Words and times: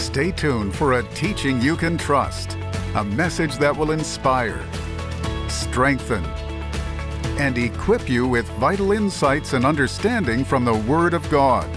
Stay 0.00 0.32
tuned 0.32 0.74
for 0.74 0.94
a 0.94 1.02
teaching 1.14 1.60
you 1.60 1.76
can 1.76 1.98
trust, 1.98 2.56
a 2.94 3.04
message 3.04 3.58
that 3.58 3.76
will 3.76 3.90
inspire, 3.90 4.64
strengthen, 5.46 6.24
and 7.38 7.58
equip 7.58 8.08
you 8.08 8.26
with 8.26 8.48
vital 8.52 8.92
insights 8.92 9.52
and 9.52 9.64
understanding 9.64 10.42
from 10.42 10.64
the 10.64 10.74
Word 10.74 11.12
of 11.12 11.28
God. 11.30 11.68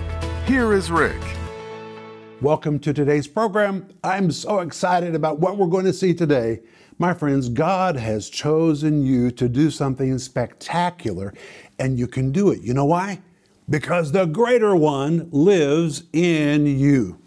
Here 0.48 0.72
is 0.72 0.90
Rick. 0.90 1.22
Welcome 2.42 2.80
to 2.80 2.94
today's 2.94 3.28
program. 3.28 3.90
I'm 4.06 4.32
so 4.32 4.62
excited 4.62 5.16
about 5.16 5.40
what 5.40 5.58
we're 5.58 5.68
going 5.68 5.86
to 5.86 5.94
see 5.94 6.14
today. 6.14 6.62
My 6.98 7.14
friends, 7.14 7.50
God 7.50 7.98
has 7.98 8.30
chosen 8.30 9.06
you 9.06 9.32
to 9.32 9.50
do 9.50 9.70
something 9.70 10.18
spectacular, 10.18 11.34
and 11.78 12.00
you 12.00 12.08
can 12.08 12.32
do 12.32 12.52
it. 12.52 12.62
You 12.62 12.74
know 12.74 12.86
why? 12.86 13.22
Because 13.70 14.14
the 14.14 14.26
greater 14.26 14.78
one 14.78 15.30
lives 15.32 16.06
in 16.14 16.66
you. 16.66 17.20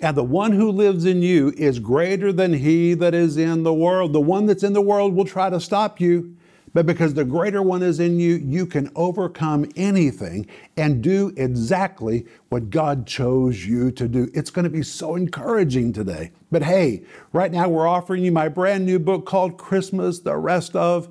And 0.00 0.16
the 0.16 0.24
one 0.24 0.52
who 0.52 0.70
lives 0.70 1.04
in 1.04 1.22
you 1.22 1.52
is 1.56 1.78
greater 1.78 2.32
than 2.32 2.54
he 2.54 2.94
that 2.94 3.14
is 3.14 3.36
in 3.36 3.62
the 3.62 3.74
world. 3.74 4.12
The 4.12 4.20
one 4.20 4.46
that's 4.46 4.62
in 4.62 4.72
the 4.72 4.80
world 4.80 5.14
will 5.14 5.24
try 5.24 5.50
to 5.50 5.60
stop 5.60 6.00
you. 6.00 6.36
But 6.74 6.86
because 6.86 7.14
the 7.14 7.24
greater 7.24 7.62
one 7.62 7.84
is 7.84 8.00
in 8.00 8.18
you, 8.18 8.34
you 8.34 8.66
can 8.66 8.90
overcome 8.96 9.70
anything 9.76 10.48
and 10.76 11.00
do 11.00 11.32
exactly 11.36 12.26
what 12.48 12.68
God 12.68 13.06
chose 13.06 13.64
you 13.64 13.92
to 13.92 14.08
do. 14.08 14.28
It's 14.34 14.50
going 14.50 14.64
to 14.64 14.70
be 14.70 14.82
so 14.82 15.14
encouraging 15.14 15.92
today. 15.92 16.32
But 16.50 16.64
hey, 16.64 17.04
right 17.32 17.52
now 17.52 17.68
we're 17.68 17.86
offering 17.86 18.24
you 18.24 18.32
my 18.32 18.48
brand 18.48 18.84
new 18.84 18.98
book 18.98 19.24
called 19.24 19.56
Christmas, 19.56 20.18
the 20.18 20.36
rest 20.36 20.74
of 20.74 21.08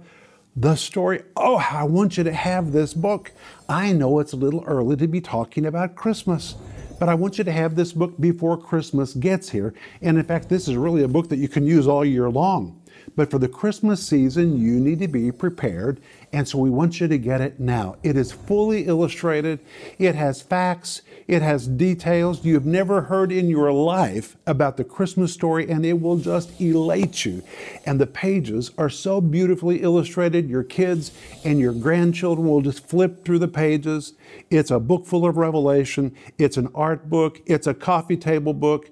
the 0.54 0.76
story. 0.76 1.24
Oh, 1.38 1.64
I 1.72 1.86
want 1.86 2.18
you 2.18 2.26
to 2.26 2.34
have 2.34 2.74
this 2.74 2.94
book. 2.94 3.32
I 3.70 3.94
know 3.94 4.20
it's 4.20 4.34
a 4.34 4.38
little 4.38 4.66
early 4.66 4.98
to 4.98 5.08
be 5.08 5.22
talking 5.22 5.66
about 5.66 5.96
Christmas. 5.96 6.56
But 7.04 7.10
I 7.10 7.16
want 7.16 7.38
you 7.38 7.44
to 7.44 7.52
have 7.52 7.76
this 7.76 7.92
book 7.92 8.18
before 8.18 8.56
Christmas 8.58 9.14
gets 9.14 9.50
here. 9.50 9.74
And 10.02 10.18
in 10.18 10.24
fact, 10.24 10.48
this 10.48 10.70
is 10.70 10.78
really 10.78 11.04
a 11.04 11.08
book 11.10 11.28
that 11.28 11.36
you 11.36 11.50
can 11.50 11.66
use 11.66 11.86
all 11.86 12.06
year 12.06 12.30
long. 12.30 12.82
But 13.16 13.30
for 13.30 13.38
the 13.38 13.48
Christmas 13.48 14.06
season, 14.06 14.60
you 14.60 14.80
need 14.80 15.00
to 15.00 15.08
be 15.08 15.32
prepared. 15.32 16.02
And 16.32 16.48
so 16.48 16.58
we 16.58 16.70
want 16.70 17.00
you 17.00 17.08
to 17.08 17.18
get 17.18 17.42
it 17.42 17.60
now. 17.60 17.96
It 18.02 18.18
is 18.18 18.32
fully 18.32 18.86
illustrated, 18.86 19.60
it 20.00 20.16
has 20.16 20.42
facts, 20.42 21.04
it 21.28 21.42
has 21.42 21.68
details 21.68 22.44
you've 22.44 22.66
never 22.66 23.02
heard 23.02 23.32
in 23.32 23.48
your 23.50 23.72
life 23.72 24.36
about 24.48 24.78
the 24.78 24.84
Christmas 24.84 25.32
story, 25.32 25.70
and 25.70 25.86
it 25.86 26.02
will 26.02 26.18
just 26.18 26.60
elate 26.60 27.24
you. 27.24 27.44
And 27.86 28.02
the 28.02 28.08
pages 28.08 28.72
are 28.78 28.90
so 28.90 29.22
beautifully 29.22 29.84
illustrated, 29.84 30.50
your 30.50 30.64
kids 30.64 31.12
and 31.44 31.60
your 31.60 31.74
grandchildren 31.74 32.48
will 32.48 32.62
just 32.62 32.88
flip 32.88 33.24
through 33.24 33.40
the 33.40 33.48
pages. 33.48 34.14
It's 34.50 34.72
a 34.72 34.80
book 34.80 35.06
full 35.06 35.28
of 35.28 35.38
revelation, 35.38 36.16
it's 36.40 36.58
an 36.58 36.70
art 36.74 37.10
book, 37.10 37.42
it's 37.46 37.68
a 37.68 37.74
coffee 37.74 38.18
table 38.18 38.54
book. 38.54 38.90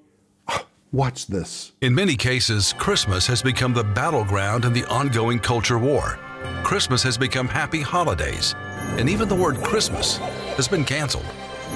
Watch 0.94 1.28
this. 1.28 1.72
In 1.80 1.96
many 1.96 2.18
cases, 2.18 2.74
Christmas 2.78 3.26
has 3.28 3.42
become 3.42 3.74
the 3.74 3.82
battleground 3.82 4.66
in 4.66 4.74
the 4.74 4.84
ongoing 4.90 5.40
culture 5.40 5.80
war. 5.80 6.20
Christmas 6.66 7.02
has 7.04 7.18
become 7.18 7.48
happy 7.48 7.80
holidays, 7.80 8.56
and 8.98 9.10
even 9.10 9.30
the 9.30 9.36
word 9.36 9.64
Christmas 9.64 10.18
has 10.58 10.68
been 10.68 10.84
canceled. 10.84 11.26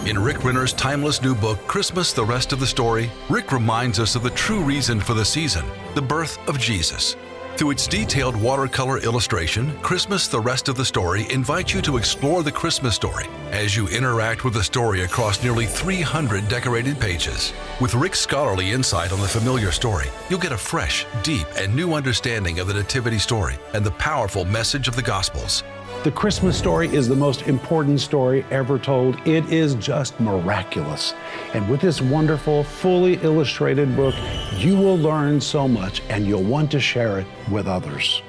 In 0.05 0.19
Rick 0.19 0.44
Renner's 0.44 0.73
timeless 0.73 1.22
new 1.22 1.33
book, 1.33 1.66
Christmas 1.66 2.11
The 2.11 2.25
Rest 2.25 2.52
of 2.52 2.59
the 2.59 2.67
Story, 2.67 3.09
Rick 3.30 3.53
reminds 3.53 3.99
us 3.99 4.17
of 4.17 4.23
the 4.23 4.31
true 4.31 4.61
reason 4.61 4.99
for 4.99 5.13
the 5.13 5.23
season 5.23 5.66
the 5.94 6.02
birth 6.02 6.38
of 6.50 6.59
Jesus. 6.59 7.16
Through 7.56 7.72
its 7.72 7.88
detailed 7.88 8.36
watercolor 8.36 8.98
illustration, 8.98 9.72
Christmas 9.80 10.28
The 10.28 10.42
Rest 10.42 10.67
of 10.67 10.75
the 10.75 10.84
Story 10.84 11.25
invites 11.31 11.73
you 11.73 11.81
to 11.84 11.95
explore 11.95 12.44
the 12.44 12.52
Christmas 12.52 12.95
story 12.95 13.28
as 13.52 13.78
you 13.78 13.88
interact 13.88 14.44
with 14.44 14.53
the 14.53 14.64
story 14.64 15.03
across 15.03 15.42
nearly 15.42 15.66
300 15.66 16.50
decorated 16.50 17.00
pages. 17.00 17.53
With 17.80 17.95
Rick's 17.95 18.20
scholarly 18.20 18.73
insight 18.73 19.14
on 19.14 19.22
the 19.22 19.28
familiar 19.28 19.72
story, 19.72 20.08
you'll 20.30 20.38
get 20.38 20.52
a 20.52 20.58
fresh, 20.58 21.06
deep, 21.23 21.47
and 21.56 21.73
new 21.73 21.94
understanding 21.94 22.59
of 22.59 22.67
the 22.67 22.73
Nativity 22.73 23.20
story 23.20 23.56
and 23.73 23.86
the 23.86 23.92
powerful 23.92 24.44
message 24.44 24.90
of 24.90 24.97
the 24.97 25.02
Gospels. 25.02 25.64
The 26.06 26.11
Christmas 26.11 26.56
story 26.56 26.88
is 26.94 27.07
the 27.07 27.16
most 27.16 27.47
important 27.47 28.00
story 28.00 28.46
ever 28.52 28.78
told. 28.78 29.18
It 29.28 29.52
is 29.52 29.74
just 29.74 30.19
miraculous. 30.19 31.16
And 31.56 31.68
with 31.68 31.81
this 31.81 32.00
wonderful, 32.00 32.63
fully 32.63 33.16
illustrated 33.24 33.96
book, 33.96 34.13
you 34.53 34.78
will 34.78 35.00
learn 35.00 35.41
so 35.41 35.68
much 35.68 36.03
and 36.09 36.28
you'll 36.28 36.44
want 36.44 36.69
to 36.74 36.79
share 36.79 37.18
it 37.18 37.25
with 37.50 37.66
others. 37.66 38.22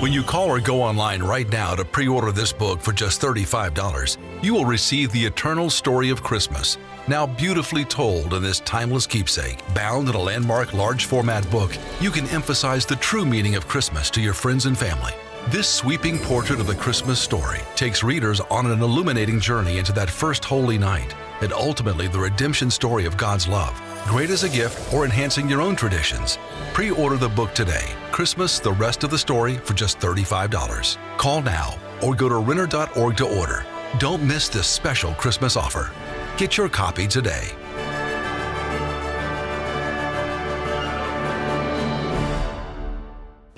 When 0.00 0.12
you 0.12 0.24
call 0.24 0.48
or 0.48 0.58
go 0.58 0.82
online 0.82 1.22
right 1.22 1.48
now 1.48 1.76
to 1.76 1.84
pre 1.84 2.08
order 2.08 2.32
this 2.32 2.52
book 2.52 2.80
for 2.80 2.90
just 2.92 3.22
$35, 3.22 4.16
you 4.42 4.52
will 4.52 4.64
receive 4.64 5.12
the 5.12 5.24
eternal 5.24 5.70
story 5.70 6.10
of 6.10 6.24
Christmas, 6.24 6.78
now 7.06 7.26
beautifully 7.26 7.84
told 7.84 8.34
in 8.34 8.42
this 8.42 8.58
timeless 8.58 9.06
keepsake. 9.06 9.60
Bound 9.72 10.08
in 10.08 10.16
a 10.16 10.20
landmark 10.20 10.74
large 10.74 11.04
format 11.04 11.48
book, 11.48 11.70
you 12.00 12.10
can 12.10 12.26
emphasize 12.30 12.84
the 12.84 12.96
true 12.96 13.24
meaning 13.24 13.54
of 13.54 13.68
Christmas 13.68 14.10
to 14.10 14.20
your 14.20 14.34
friends 14.34 14.66
and 14.66 14.76
family. 14.76 15.12
This 15.48 15.68
sweeping 15.68 16.18
portrait 16.18 16.60
of 16.60 16.66
the 16.66 16.74
Christmas 16.74 17.18
story 17.18 17.60
takes 17.74 18.04
readers 18.04 18.40
on 18.40 18.70
an 18.70 18.82
illuminating 18.82 19.40
journey 19.40 19.78
into 19.78 19.90
that 19.92 20.10
first 20.10 20.44
holy 20.44 20.78
night 20.78 21.14
and 21.40 21.52
ultimately 21.52 22.06
the 22.06 22.18
redemption 22.18 22.70
story 22.70 23.06
of 23.06 23.16
God's 23.16 23.48
love. 23.48 23.80
Great 24.06 24.30
as 24.30 24.44
a 24.44 24.48
gift 24.48 24.92
or 24.92 25.04
enhancing 25.04 25.48
your 25.48 25.62
own 25.62 25.74
traditions. 25.74 26.38
Pre 26.72 26.90
order 26.90 27.16
the 27.16 27.28
book 27.28 27.54
today. 27.54 27.88
Christmas, 28.12 28.60
the 28.60 28.72
rest 28.72 29.02
of 29.02 29.10
the 29.10 29.18
story 29.18 29.56
for 29.56 29.72
just 29.72 29.98
$35. 29.98 30.98
Call 31.16 31.42
now 31.42 31.74
or 32.02 32.14
go 32.14 32.28
to 32.28 32.36
Renner.org 32.36 33.16
to 33.16 33.38
order. 33.38 33.64
Don't 33.98 34.22
miss 34.22 34.48
this 34.48 34.68
special 34.68 35.14
Christmas 35.14 35.56
offer. 35.56 35.90
Get 36.36 36.58
your 36.58 36.68
copy 36.68 37.08
today. 37.08 37.56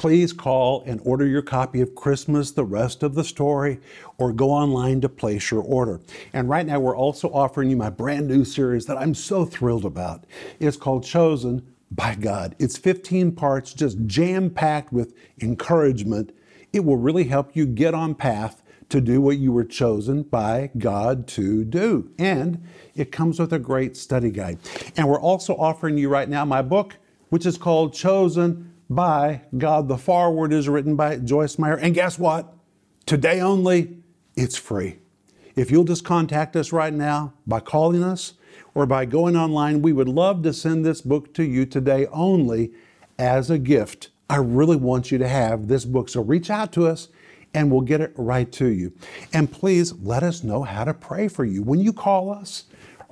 Please 0.02 0.32
call 0.32 0.82
and 0.84 1.00
order 1.04 1.24
your 1.24 1.42
copy 1.42 1.80
of 1.80 1.94
Christmas, 1.94 2.50
the 2.50 2.64
rest 2.64 3.04
of 3.04 3.14
the 3.14 3.22
story, 3.22 3.78
or 4.18 4.32
go 4.32 4.50
online 4.50 5.00
to 5.00 5.08
place 5.08 5.48
your 5.52 5.62
order. 5.62 6.00
And 6.32 6.48
right 6.48 6.66
now, 6.66 6.80
we're 6.80 6.96
also 6.96 7.32
offering 7.32 7.70
you 7.70 7.76
my 7.76 7.88
brand 7.88 8.26
new 8.26 8.44
series 8.44 8.86
that 8.86 8.98
I'm 8.98 9.14
so 9.14 9.44
thrilled 9.44 9.84
about. 9.84 10.24
It's 10.58 10.76
called 10.76 11.04
Chosen 11.04 11.72
by 11.92 12.16
God. 12.16 12.56
It's 12.58 12.76
15 12.76 13.30
parts, 13.36 13.72
just 13.72 14.04
jam 14.06 14.50
packed 14.50 14.92
with 14.92 15.14
encouragement. 15.40 16.36
It 16.72 16.84
will 16.84 16.96
really 16.96 17.24
help 17.24 17.54
you 17.54 17.64
get 17.64 17.94
on 17.94 18.16
path 18.16 18.60
to 18.88 19.00
do 19.00 19.20
what 19.20 19.38
you 19.38 19.52
were 19.52 19.62
chosen 19.62 20.24
by 20.24 20.72
God 20.78 21.28
to 21.28 21.64
do. 21.64 22.10
And 22.19 22.60
it 22.96 23.12
comes 23.12 23.38
with 23.38 23.52
a 23.52 23.60
great 23.60 23.96
study 23.96 24.32
guide. 24.32 24.58
And 24.96 25.08
we're 25.08 25.20
also 25.20 25.54
offering 25.54 25.96
you 25.96 26.08
right 26.08 26.28
now 26.28 26.44
my 26.44 26.60
book, 26.60 26.96
which 27.28 27.46
is 27.46 27.56
called 27.56 27.94
Chosen 27.94 28.71
by 28.94 29.42
God. 29.56 29.88
The 29.88 29.98
foreword 29.98 30.53
is 30.53 30.69
written 30.69 30.97
by 30.97 31.16
Joyce 31.16 31.58
Meyer. 31.58 31.76
And 31.76 31.94
guess 31.94 32.19
what? 32.19 32.53
Today 33.06 33.41
only, 33.41 33.98
it's 34.36 34.56
free. 34.56 34.98
If 35.54 35.70
you'll 35.70 35.84
just 35.84 36.04
contact 36.04 36.56
us 36.56 36.72
right 36.72 36.92
now 36.92 37.34
by 37.47 37.60
calling 37.60 38.02
us 38.02 38.34
or 38.75 38.86
by 38.86 39.04
going 39.04 39.36
online, 39.36 39.82
we 39.82 39.92
would 39.92 40.08
love 40.08 40.42
to 40.42 40.52
send 40.52 40.84
this 40.84 41.00
book 41.00 41.34
to 41.34 41.44
you 41.44 41.66
today 41.66 42.06
only 42.06 42.72
as 43.19 43.50
a 43.50 43.58
gift. 43.58 44.10
I 44.31 44.36
really 44.36 44.76
want 44.76 45.10
you 45.10 45.19
to 45.19 45.28
have 45.28 45.69
this 45.69 45.84
book. 45.84 46.08
So 46.08 46.22
reach 46.22 46.48
out 46.48 46.72
to 46.72 46.86
us 46.86 47.08
and 47.54 47.70
we'll 47.70 47.82
get 47.82 48.00
it 48.00 48.12
right 48.16 48.50
to 48.52 48.69
you. 48.69 48.92
And 49.32 49.52
please 49.52 49.92
let 50.00 50.22
us 50.22 50.42
know 50.42 50.62
how 50.62 50.84
to 50.84 50.94
pray 50.94 51.28
for 51.28 51.44
you. 51.44 51.62
When 51.62 51.81
you 51.81 51.92
call 51.92 52.31
us, 52.32 52.64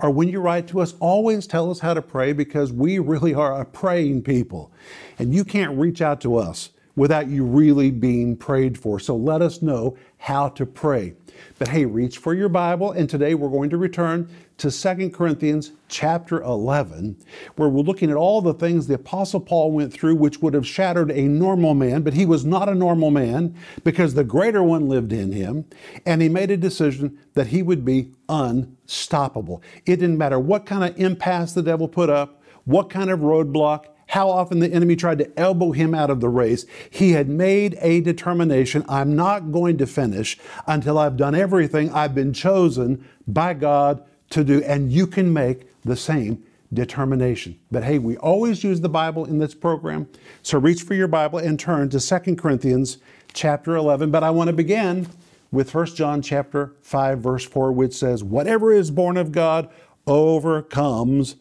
or 0.03 0.11
when 0.11 0.29
you 0.29 0.41
write 0.41 0.67
to 0.69 0.81
us, 0.81 0.95
always 1.01 1.47
tell 1.47 1.71
us 1.71 1.81
how 1.81 1.95
to 1.95 2.03
pray 2.03 2.33
because 2.33 2.73
we 2.73 2.99
really 2.99 3.35
are 3.35 3.61
a 3.61 3.65
praying 3.65 4.23
people. 4.23 4.73
And 5.19 5.35
you 5.35 5.45
can't 5.45 5.79
reach 5.79 6.01
out 6.01 6.21
to 6.23 6.37
us 6.37 6.71
without 6.97 7.29
you 7.29 7.45
really 7.45 7.91
being 7.91 8.37
prayed 8.37 8.79
for. 8.79 8.99
So 8.99 9.15
let 9.17 9.43
us 9.43 9.63
know 9.63 9.97
how 10.19 10.49
to 10.51 10.67
pray. 10.67 11.15
But 11.59 11.69
hey, 11.69 11.87
reach 11.87 12.19
for 12.19 12.35
your 12.35 12.49
Bible, 12.49 12.93
and 12.93 13.09
today 13.09 13.35
we're 13.35 13.49
going 13.49 13.71
to 13.71 13.77
return 13.77 14.29
to 14.61 14.71
2 14.71 15.11
Corinthians 15.11 15.73
chapter 15.89 16.43
11, 16.43 17.17
where 17.57 17.71
we're 17.71 17.81
looking 17.81 18.11
at 18.11 18.17
all 18.17 18.43
the 18.43 18.53
things 18.53 18.87
the 18.87 18.95
Apostle 18.95 19.41
Paul 19.41 19.73
went 19.73 19.91
through, 19.91 20.17
which 20.17 20.41
would 20.43 20.53
have 20.53 20.67
shattered 20.67 21.11
a 21.11 21.23
normal 21.23 21.73
man, 21.73 22.03
but 22.03 22.13
he 22.13 22.27
was 22.27 22.45
not 22.45 22.69
a 22.69 22.75
normal 22.75 23.11
man 23.11 23.57
because 23.85 24.13
the 24.13 24.23
greater 24.23 24.63
one 24.63 24.87
lived 24.87 25.15
in 25.15 25.33
him, 25.33 25.65
and 26.05 26.21
he 26.21 26.29
made 26.29 26.51
a 26.51 26.59
decision 26.59 27.19
that 27.33 27.47
he 27.47 27.63
would 27.63 27.87
be 27.87 28.13
unstoppable. 28.29 29.63
It 29.87 29.97
didn't 29.97 30.19
matter 30.19 30.39
what 30.39 30.67
kind 30.67 30.85
of 30.85 31.01
impasse 31.01 31.55
the 31.55 31.63
devil 31.63 31.89
put 31.89 32.11
up, 32.11 32.43
what 32.65 32.91
kind 32.91 33.09
of 33.09 33.21
roadblock, 33.21 33.87
how 34.09 34.29
often 34.29 34.59
the 34.59 34.71
enemy 34.71 34.95
tried 34.95 35.19
to 35.19 35.39
elbow 35.39 35.73
him 35.73 35.95
out 35.95 36.11
of 36.11 36.21
the 36.21 36.29
race. 36.29 36.67
He 36.91 37.13
had 37.13 37.31
made 37.31 37.79
a 37.81 38.03
determination 38.03 38.85
I'm 38.89 39.17
not 39.17 39.53
going 39.53 39.79
to 39.79 39.87
finish 39.87 40.37
until 40.67 40.99
I've 40.99 41.17
done 41.17 41.35
everything 41.35 41.91
I've 41.93 42.15
been 42.15 42.35
chosen 42.35 43.09
by 43.27 43.55
God 43.55 44.05
to 44.31 44.45
do. 44.45 44.63
And 44.63 44.93
you 44.93 45.07
can 45.07 45.33
make 45.33 45.67
the 45.83 45.97
same 45.97 46.43
determination. 46.73 47.59
But 47.71 47.85
hey, 47.85 47.99
we 47.99 48.17
always 48.19 48.63
use 48.63 48.81
the 48.81 48.89
Bible 48.89 49.25
in 49.25 49.39
this 49.39 49.55
program. 49.55 50.09
So 50.43 50.59
reach 50.59 50.83
for 50.83 50.95
your 50.95 51.09
Bible 51.09 51.39
and 51.39 51.59
turn 51.59 51.91
to 51.91 52.01
2 52.01 52.37
Corinthians 52.37 52.99
chapter 53.33 53.77
11. 53.77 54.11
But 54.11 54.25
I 54.25 54.31
want 54.31 54.49
to 54.49 54.53
begin 54.53 55.09
with 55.51 55.75
1 55.75 55.87
John 55.87 56.23
chapter 56.23 56.75
5 56.83 57.19
verse 57.19 57.45
4 57.45 57.73
which 57.73 57.95
says, 57.95 58.23
"Whatever 58.23 58.73
is 58.73 58.91
born 58.91 59.17
of 59.17 59.33
God 59.33 59.69
overcomes 60.07 61.37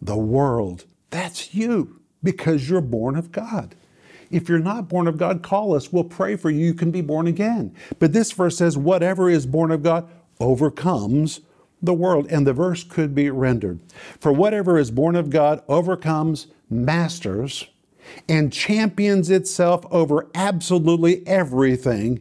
the 0.00 0.16
world." 0.16 0.84
That's 1.10 1.54
you 1.54 2.00
because 2.22 2.68
you're 2.68 2.80
born 2.80 3.16
of 3.16 3.32
God. 3.32 3.74
If 4.30 4.48
you're 4.48 4.58
not 4.58 4.88
born 4.88 5.08
of 5.08 5.16
God, 5.16 5.42
call 5.42 5.74
us. 5.74 5.92
We'll 5.92 6.04
pray 6.04 6.36
for 6.36 6.50
you. 6.50 6.66
You 6.66 6.74
can 6.74 6.90
be 6.90 7.00
born 7.00 7.26
again. 7.26 7.74
But 7.98 8.12
this 8.12 8.30
verse 8.32 8.58
says, 8.58 8.76
whatever 8.76 9.30
is 9.30 9.46
born 9.46 9.70
of 9.70 9.82
God 9.82 10.08
overcomes 10.38 11.40
the 11.82 11.94
world. 11.94 12.26
And 12.30 12.46
the 12.46 12.52
verse 12.52 12.84
could 12.84 13.14
be 13.14 13.30
rendered 13.30 13.80
For 14.20 14.32
whatever 14.32 14.78
is 14.78 14.90
born 14.90 15.16
of 15.16 15.30
God 15.30 15.62
overcomes, 15.68 16.48
masters, 16.70 17.66
and 18.28 18.52
champions 18.52 19.30
itself 19.30 19.84
over 19.90 20.28
absolutely 20.34 21.26
everything 21.26 22.20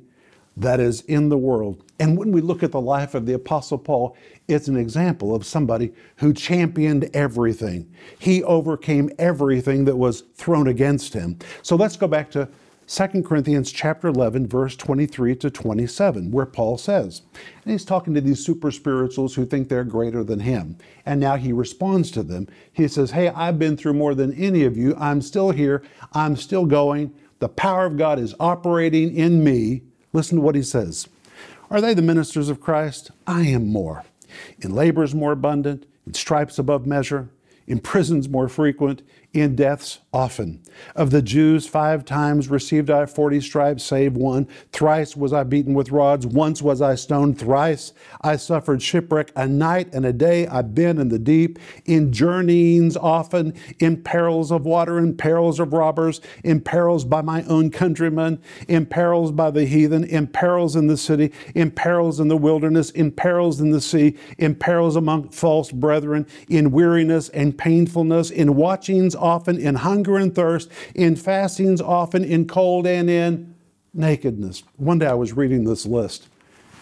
that 0.57 0.79
is 0.79 1.01
in 1.01 1.29
the 1.29 1.37
world. 1.37 1.83
And 1.99 2.17
when 2.17 2.31
we 2.31 2.41
look 2.41 2.63
at 2.63 2.71
the 2.71 2.81
life 2.81 3.13
of 3.13 3.25
the 3.25 3.33
Apostle 3.33 3.77
Paul, 3.77 4.17
it's 4.47 4.67
an 4.67 4.75
example 4.75 5.35
of 5.35 5.45
somebody 5.45 5.93
who 6.17 6.33
championed 6.33 7.09
everything. 7.13 7.91
He 8.17 8.43
overcame 8.43 9.11
everything 9.19 9.85
that 9.85 9.97
was 9.97 10.21
thrown 10.35 10.67
against 10.67 11.13
him. 11.13 11.37
So 11.61 11.75
let's 11.75 11.95
go 11.95 12.07
back 12.07 12.31
to 12.31 12.49
2 12.89 13.21
Corinthians 13.23 13.73
chapter 13.73 14.07
11 14.07 14.47
verse 14.47 14.77
23 14.77 15.35
to 15.35 15.49
27 15.49 16.31
where 16.31 16.45
Paul 16.45 16.77
says 16.77 17.21
and 17.61 17.71
he's 17.73 17.83
talking 17.83 18.13
to 18.13 18.21
these 18.21 18.45
super 18.45 18.71
spirituals 18.71 19.35
who 19.35 19.45
think 19.45 19.67
they're 19.67 19.83
greater 19.83 20.23
than 20.23 20.39
him. 20.39 20.77
And 21.05 21.19
now 21.19 21.35
he 21.35 21.51
responds 21.51 22.11
to 22.11 22.23
them. 22.23 22.47
He 22.71 22.87
says 22.87 23.11
hey 23.11 23.27
I've 23.27 23.59
been 23.59 23.75
through 23.75 23.95
more 23.95 24.15
than 24.15 24.33
any 24.33 24.63
of 24.63 24.77
you. 24.77 24.95
I'm 24.97 25.21
still 25.21 25.51
here. 25.51 25.83
I'm 26.13 26.37
still 26.37 26.65
going. 26.65 27.13
The 27.39 27.49
power 27.49 27.85
of 27.85 27.97
God 27.97 28.19
is 28.19 28.33
operating 28.39 29.13
in 29.13 29.43
me. 29.43 29.81
Listen 30.13 30.37
to 30.37 30.41
what 30.41 30.55
he 30.55 30.63
says. 30.63 31.09
Are 31.69 31.81
they 31.81 31.93
the 31.93 32.01
ministers 32.01 32.47
of 32.47 32.61
Christ? 32.61 33.11
I 33.27 33.41
am 33.47 33.67
more. 33.67 34.05
In 34.61 34.73
labors 34.73 35.13
more 35.13 35.33
abundant 35.33 35.85
in 36.05 36.13
stripes 36.13 36.57
above 36.57 36.87
measure 36.87 37.29
in 37.67 37.79
prisons 37.79 38.29
more 38.29 38.47
frequent, 38.47 39.01
in 39.33 39.55
deaths 39.55 39.99
often. 40.13 40.63
Of 40.95 41.11
the 41.11 41.21
Jews, 41.21 41.67
five 41.67 42.05
times 42.05 42.49
received 42.49 42.89
I 42.89 43.05
forty 43.05 43.41
stripes, 43.41 43.83
save 43.83 44.15
one. 44.15 44.47
Thrice 44.71 45.15
was 45.15 45.33
I 45.33 45.43
beaten 45.43 45.73
with 45.73 45.91
rods, 45.91 46.25
once 46.25 46.61
was 46.61 46.81
I 46.81 46.95
stoned, 46.95 47.39
thrice 47.39 47.93
I 48.21 48.35
suffered 48.37 48.81
shipwreck. 48.81 49.31
A 49.35 49.47
night 49.47 49.93
and 49.93 50.05
a 50.05 50.13
day 50.13 50.47
I've 50.47 50.73
been 50.73 50.97
in 50.97 51.09
the 51.09 51.19
deep, 51.19 51.59
in 51.85 52.11
journeyings 52.11 52.95
often, 52.95 53.53
in 53.79 54.01
perils 54.01 54.51
of 54.51 54.65
water, 54.65 54.97
in 54.97 55.17
perils 55.17 55.59
of 55.59 55.73
robbers, 55.73 56.21
in 56.43 56.61
perils 56.61 57.05
by 57.05 57.21
my 57.21 57.43
own 57.43 57.69
countrymen, 57.69 58.41
in 58.67 58.85
perils 58.85 59.31
by 59.31 59.51
the 59.51 59.65
heathen, 59.65 60.03
in 60.03 60.27
perils 60.27 60.75
in 60.75 60.87
the 60.87 60.97
city, 60.97 61.31
in 61.53 61.69
perils 61.69 62.19
in 62.19 62.27
the 62.27 62.37
wilderness, 62.37 62.89
in 62.91 63.11
perils 63.11 63.59
in 63.59 63.71
the 63.71 63.81
sea, 63.81 64.15
in 64.37 64.55
perils 64.55 64.95
among 64.95 65.29
false 65.29 65.71
brethren, 65.71 66.25
in 66.49 66.71
weariness 66.71 67.29
and 67.29 67.57
painfulness, 67.57 68.31
in 68.31 68.55
watchings 68.55 69.15
often, 69.17 69.59
in 69.59 69.75
hunger 69.75 70.17
and 70.17 70.33
thirst, 70.33 70.71
in 70.95 71.15
fastings 71.15 71.81
often, 71.81 72.23
in 72.23 72.47
cold 72.47 72.87
and 72.87 73.09
in 73.09 73.55
nakedness. 73.93 74.63
One 74.77 74.99
day 74.99 75.07
I 75.07 75.13
was 75.13 75.33
reading 75.33 75.63
this 75.63 75.85
list 75.85 76.29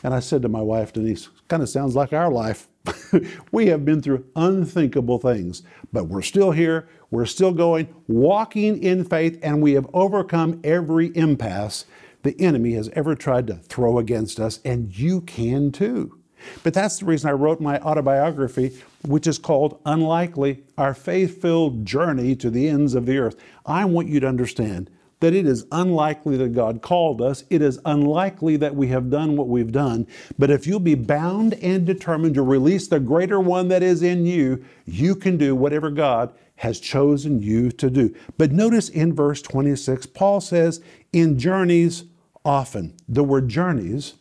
and 0.06 0.14
I 0.14 0.20
said 0.20 0.44
to 0.44 0.50
my 0.50 0.62
wife, 0.62 0.94
Denise, 0.94 1.30
kind 1.48 1.64
of 1.64 1.70
sounds 1.70 1.96
like 1.96 2.14
our 2.14 2.32
life. 2.32 2.68
we 3.52 3.66
have 3.68 3.84
been 3.84 4.04
through 4.04 4.24
unthinkable 4.36 5.18
things, 5.18 5.64
but 5.92 6.04
we're 6.04 6.22
still 6.22 6.52
here, 6.52 6.88
we're 7.10 7.26
still 7.26 7.52
going, 7.52 7.88
walking 8.08 8.84
in 8.84 9.04
faith, 9.04 9.40
and 9.42 9.64
we 9.64 9.74
have 9.74 9.88
overcome 9.96 10.62
every 10.64 11.08
impasse 11.18 11.86
the 12.22 12.40
enemy 12.40 12.74
has 12.74 12.90
ever 12.90 13.16
tried 13.16 13.48
to 13.48 13.56
throw 13.56 13.98
against 13.98 14.40
us, 14.40 14.60
and 14.64 14.96
you 14.96 15.22
can 15.22 15.72
too. 15.72 16.20
But 16.64 16.74
that's 16.74 17.00
the 17.00 17.06
reason 17.06 17.30
I 17.30 17.34
wrote 17.34 17.62
my 17.62 17.80
autobiography, 17.80 18.78
which 19.04 19.28
is 19.28 19.38
called 19.38 19.80
Unlikely 19.86 20.64
Our 20.78 20.94
Faith 20.94 21.42
Filled 21.42 21.86
Journey 21.86 22.36
to 22.38 22.50
the 22.50 22.68
Ends 22.68 22.96
of 22.96 23.06
the 23.06 23.18
Earth. 23.18 23.36
I 23.66 23.86
want 23.86 24.08
you 24.08 24.20
to 24.20 24.28
understand 24.28 24.90
that 25.22 25.34
it 25.34 25.48
is 25.48 25.66
unlikely 25.72 26.38
that 26.38 26.54
God 26.54 26.82
called 26.82 27.22
us. 27.22 27.44
It 27.50 27.62
is 27.62 27.80
unlikely 27.86 28.58
that 28.58 28.76
we 28.76 28.88
have 28.88 29.10
done 29.10 29.38
what 29.38 29.48
we've 29.48 29.72
done. 29.72 30.08
But 30.38 30.52
if 30.52 30.68
you'll 30.68 30.80
be 30.80 30.96
bound 30.96 31.54
and 31.56 31.86
determined 31.86 32.36
to 32.36 32.42
release 32.42 32.88
the 32.88 33.00
greater 33.00 33.40
one 33.40 33.68
that 33.70 33.82
is 33.82 34.04
in 34.04 34.26
you, 34.26 34.64
you 34.86 35.16
can 35.16 35.38
do 35.38 35.56
whatever 35.56 35.90
God 35.90 36.34
has 36.58 36.80
chosen 36.80 37.42
you 37.42 37.72
to 37.72 37.90
do. 37.90 38.16
But 38.38 38.52
notice 38.52 38.90
in 38.90 39.14
verse 39.14 39.42
26, 39.42 40.06
Paul 40.08 40.42
says, 40.42 40.82
in 41.12 41.38
journeys 41.40 42.06
often. 42.44 42.96
The 43.10 43.24
word 43.24 43.50
journeys 43.50 44.14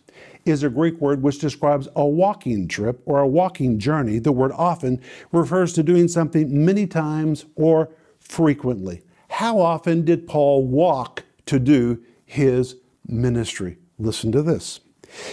is 0.45 0.63
a 0.63 0.69
Greek 0.69 1.01
word 1.01 1.23
which 1.23 1.39
describes 1.39 1.89
a 1.97 2.07
walking 2.07 2.69
trip 2.69 3.01
or 3.07 3.21
a 3.21 3.27
walking 3.27 3.79
journey. 3.79 4.19
The 4.19 4.33
word 4.33 4.53
often 4.53 5.01
refers 5.33 5.73
to 5.75 5.83
doing 5.83 6.09
something 6.09 6.65
many 6.65 6.87
times 6.87 7.47
or 7.55 7.91
frequently. 8.21 9.03
How 9.29 9.61
often 9.61 10.05
did 10.05 10.27
Paul 10.27 10.67
walk 10.67 11.25
to 11.47 11.59
do 11.59 12.03
his 12.25 12.77
ministry? 13.07 13.79
Listen 13.99 14.33
to 14.33 14.43
this. 14.43 14.81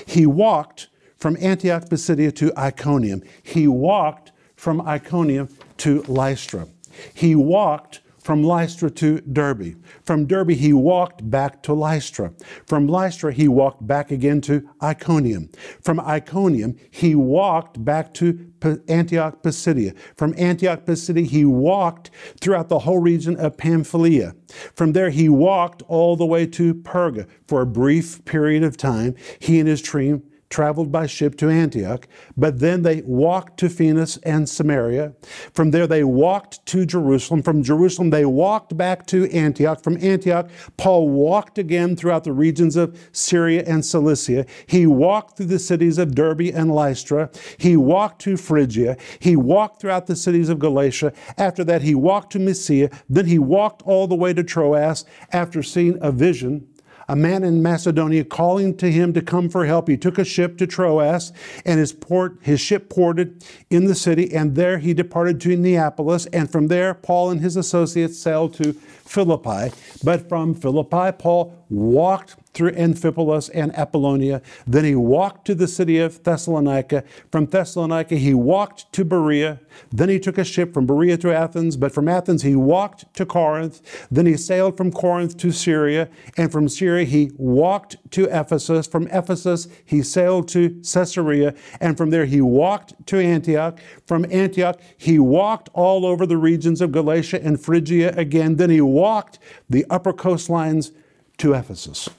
He 0.05 0.25
walked 0.25 0.87
from 1.17 1.37
Antioch 1.39 1.89
Pisidia 1.89 2.31
to 2.33 2.51
Iconium. 2.57 3.23
He 3.43 3.67
walked 3.67 4.31
from 4.55 4.81
Iconium 4.81 5.49
to 5.77 6.03
Lystra. 6.03 6.67
He 7.13 7.35
walked 7.35 8.01
from 8.23 8.44
Lystra 8.44 8.89
to 8.91 9.19
Derbe. 9.21 9.75
From 10.03 10.25
Derbe, 10.25 10.51
he 10.51 10.73
walked 10.73 11.29
back 11.29 11.63
to 11.63 11.73
Lystra. 11.73 12.33
From 12.68 12.88
Lystra, 12.88 13.33
he 13.33 13.47
walked 13.47 13.85
back 13.85 14.12
again 14.12 14.41
to 14.41 14.69
Iconium. 14.81 15.50
From 15.81 16.00
Iconium, 16.00 16.77
he 16.91 17.15
walked 17.15 17.83
back 17.83 18.13
to 18.15 18.51
Antioch 18.88 19.41
Pisidia. 19.41 19.94
From 20.15 20.35
Antioch 20.38 20.85
Pisidia, 20.85 21.25
he 21.25 21.45
walked 21.45 22.12
throughout 22.39 22.69
the 22.69 22.79
whole 22.79 23.00
region 23.00 23.38
of 23.38 23.57
Pamphylia. 23.57 24.35
From 24.75 24.94
there, 24.94 25.09
he 25.09 25.29
walked 25.29 25.81
all 25.88 26.15
the 26.15 26.25
way 26.25 26.45
to 26.45 26.75
Perga 26.75 27.27
for 27.47 27.62
a 27.62 27.65
brief 27.65 28.24
period 28.25 28.63
of 28.63 28.77
time. 28.77 29.15
He 29.39 29.59
and 29.59 29.67
his 29.67 29.81
team 29.81 30.24
traveled 30.51 30.92
by 30.92 31.07
ship 31.07 31.36
to 31.38 31.50
Antioch, 31.50 32.07
but 32.38 32.59
then 32.59 32.83
they 32.83 33.01
walked 33.01 33.57
to 33.59 33.69
Phoenix 33.69 34.18
and 34.18 34.48
Samaria. 34.48 35.13
From 35.53 35.71
there, 35.71 35.88
they 35.88 36.03
walked 36.03 36.63
to 36.68 36.86
Jerusalem. 36.86 37.42
From 37.42 37.63
Jerusalem, 37.63 38.09
they 38.09 38.25
walked 38.25 38.77
back 38.77 39.07
to 39.07 39.31
Antioch. 39.31 39.83
From 39.83 39.98
Antioch, 40.01 40.50
Paul 40.77 41.09
walked 41.09 41.57
again 41.57 41.95
throughout 41.95 42.24
the 42.24 42.33
regions 42.33 42.75
of 42.75 43.00
Syria 43.12 43.63
and 43.65 43.83
Cilicia. 43.83 44.45
He 44.68 44.86
walked 44.86 45.38
through 45.38 45.48
the 45.48 45.59
cities 45.59 45.98
of 45.98 46.13
Derbe 46.13 46.51
and 46.53 46.71
Lystra. 46.71 47.31
He 47.57 47.77
walked 47.77 48.21
to 48.24 48.38
Phrygia. 48.38 48.98
He 49.19 49.36
walked 49.36 49.81
throughout 49.81 50.07
the 50.07 50.15
cities 50.15 50.50
of 50.50 50.59
Galatia. 50.59 51.13
After 51.38 51.63
that, 51.63 51.81
he 51.81 51.95
walked 51.95 52.33
to 52.33 52.39
Mysia. 52.39 52.89
Then 53.09 53.25
he 53.25 53.39
walked 53.39 53.81
all 53.83 54.07
the 54.07 54.15
way 54.15 54.33
to 54.33 54.43
Troas 54.43 55.05
after 55.31 55.63
seeing 55.63 55.98
a 56.01 56.12
vision 56.12 56.67
a 57.12 57.15
man 57.15 57.44
in 57.44 57.62
Macedonia 57.62 58.24
calling 58.24 58.77
to 58.77 58.89
him 58.89 59.12
to 59.12 59.22
come 59.22 59.50
for 59.50 59.65
help. 59.65 59.89
He 59.89 59.98
took 59.98 60.18
a 60.18 60.24
ship 60.24 60.58
to 60.60 60.65
Troas, 60.65 61.34
and 61.65 61.77
his 61.77 61.91
port, 61.91 62.38
his 62.41 62.62
ship 62.62 62.89
ported 62.89 63.46
in 63.70 63.84
the 63.84 63.96
city, 63.96 64.34
and 64.34 64.56
there 64.56 64.77
he 64.77 64.94
departed 64.94 65.41
to 65.41 65.58
Neapolis. 65.58 66.25
And 66.27 66.50
from 66.50 66.68
there, 66.68 66.94
Paul 66.94 67.32
and 67.32 67.41
his 67.41 67.58
associates 67.58 68.18
sailed 68.18 68.53
to 68.53 68.72
Philippi. 68.72 69.75
But 70.06 70.30
from 70.30 70.56
Philippi, 70.56 71.12
Paul 71.20 71.61
walked 71.71 72.35
through 72.53 72.71
Amphipolis 72.73 73.49
and 73.53 73.73
Apollonia. 73.77 74.41
Then 74.67 74.83
he 74.83 74.95
walked 74.95 75.45
to 75.45 75.55
the 75.55 75.67
city 75.67 75.99
of 75.99 76.21
Thessalonica. 76.23 77.03
From 77.31 77.45
Thessalonica, 77.45 78.15
he 78.15 78.33
walked 78.33 78.91
to 78.93 79.05
Berea. 79.05 79.59
Then 79.91 80.09
he 80.09 80.19
took 80.19 80.37
a 80.37 80.43
ship 80.43 80.73
from 80.73 80.85
Berea 80.85 81.17
to 81.17 81.33
Athens. 81.33 81.77
But 81.77 81.93
from 81.93 82.09
Athens, 82.09 82.43
he 82.43 82.55
walked 82.55 83.13
to 83.15 83.25
Corinth. 83.25 83.81
Then 84.11 84.25
he 84.25 84.35
sailed 84.35 84.75
from 84.75 84.91
Corinth 84.91 85.37
to 85.37 85.51
Syria. 85.51 86.09
And 86.35 86.51
from 86.51 86.67
Syria, 86.67 87.05
he 87.05 87.31
walked 87.37 87.95
to 88.11 88.25
Ephesus. 88.25 88.85
From 88.85 89.07
Ephesus, 89.07 89.69
he 89.85 90.03
sailed 90.03 90.49
to 90.49 90.81
Caesarea. 90.81 91.53
And 91.79 91.97
from 91.97 92.09
there, 92.09 92.25
he 92.25 92.41
walked 92.41 93.07
to 93.07 93.17
Antioch. 93.17 93.79
From 94.05 94.25
Antioch, 94.29 94.79
he 94.97 95.19
walked 95.19 95.69
all 95.73 96.05
over 96.05 96.25
the 96.25 96.37
regions 96.37 96.81
of 96.81 96.91
Galatia 96.91 97.41
and 97.41 97.61
Phrygia 97.61 98.13
again. 98.17 98.57
Then 98.57 98.69
he 98.69 98.81
walked 98.81 99.39
the 99.69 99.85
upper 99.89 100.11
coastlines 100.11 100.91
to 101.38 101.53
Ephesus. 101.53 102.09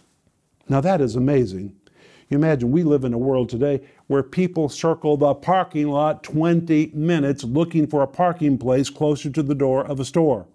Now 0.68 0.80
that 0.80 1.00
is 1.00 1.16
amazing. 1.16 1.76
You 2.28 2.38
imagine 2.38 2.70
we 2.70 2.82
live 2.82 3.04
in 3.04 3.12
a 3.12 3.18
world 3.18 3.50
today 3.50 3.82
where 4.06 4.22
people 4.22 4.70
circle 4.70 5.18
the 5.18 5.34
parking 5.34 5.88
lot 5.88 6.22
20 6.22 6.92
minutes 6.94 7.44
looking 7.44 7.86
for 7.86 8.02
a 8.02 8.06
parking 8.06 8.56
place 8.56 8.88
closer 8.88 9.28
to 9.28 9.42
the 9.42 9.54
door 9.54 9.84
of 9.84 10.00
a 10.00 10.04
store. 10.04 10.46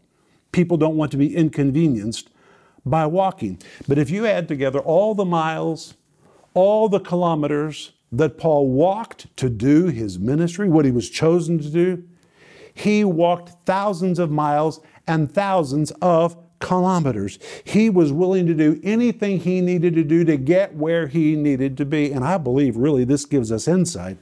People 0.51 0.77
don't 0.77 0.95
want 0.95 1.11
to 1.11 1.17
be 1.17 1.35
inconvenienced 1.35 2.29
by 2.83 3.05
walking. 3.05 3.59
But 3.87 3.99
if 3.99 4.09
you 4.09 4.25
add 4.25 4.47
together 4.47 4.79
all 4.79 5.13
the 5.13 5.25
miles, 5.25 5.93
all 6.53 6.89
the 6.89 6.99
kilometers 6.99 7.91
that 8.11 8.37
Paul 8.37 8.69
walked 8.69 9.35
to 9.37 9.49
do 9.49 9.87
his 9.87 10.17
ministry, 10.17 10.69
what 10.69 10.85
he 10.85 10.91
was 10.91 11.09
chosen 11.09 11.59
to 11.59 11.69
do, 11.69 12.03
he 12.73 13.03
walked 13.03 13.65
thousands 13.65 14.17
of 14.17 14.31
miles 14.31 14.79
and 15.05 15.31
thousands 15.31 15.91
of 16.01 16.37
kilometers. 16.59 17.39
He 17.63 17.89
was 17.89 18.11
willing 18.11 18.47
to 18.47 18.53
do 18.53 18.79
anything 18.83 19.39
he 19.39 19.61
needed 19.61 19.93
to 19.95 20.03
do 20.03 20.23
to 20.25 20.37
get 20.37 20.75
where 20.75 21.07
he 21.07 21.35
needed 21.35 21.77
to 21.77 21.85
be. 21.85 22.11
And 22.11 22.23
I 22.25 22.37
believe 22.37 22.77
really 22.77 23.03
this 23.03 23.25
gives 23.25 23.51
us 23.51 23.67
insight 23.67 24.17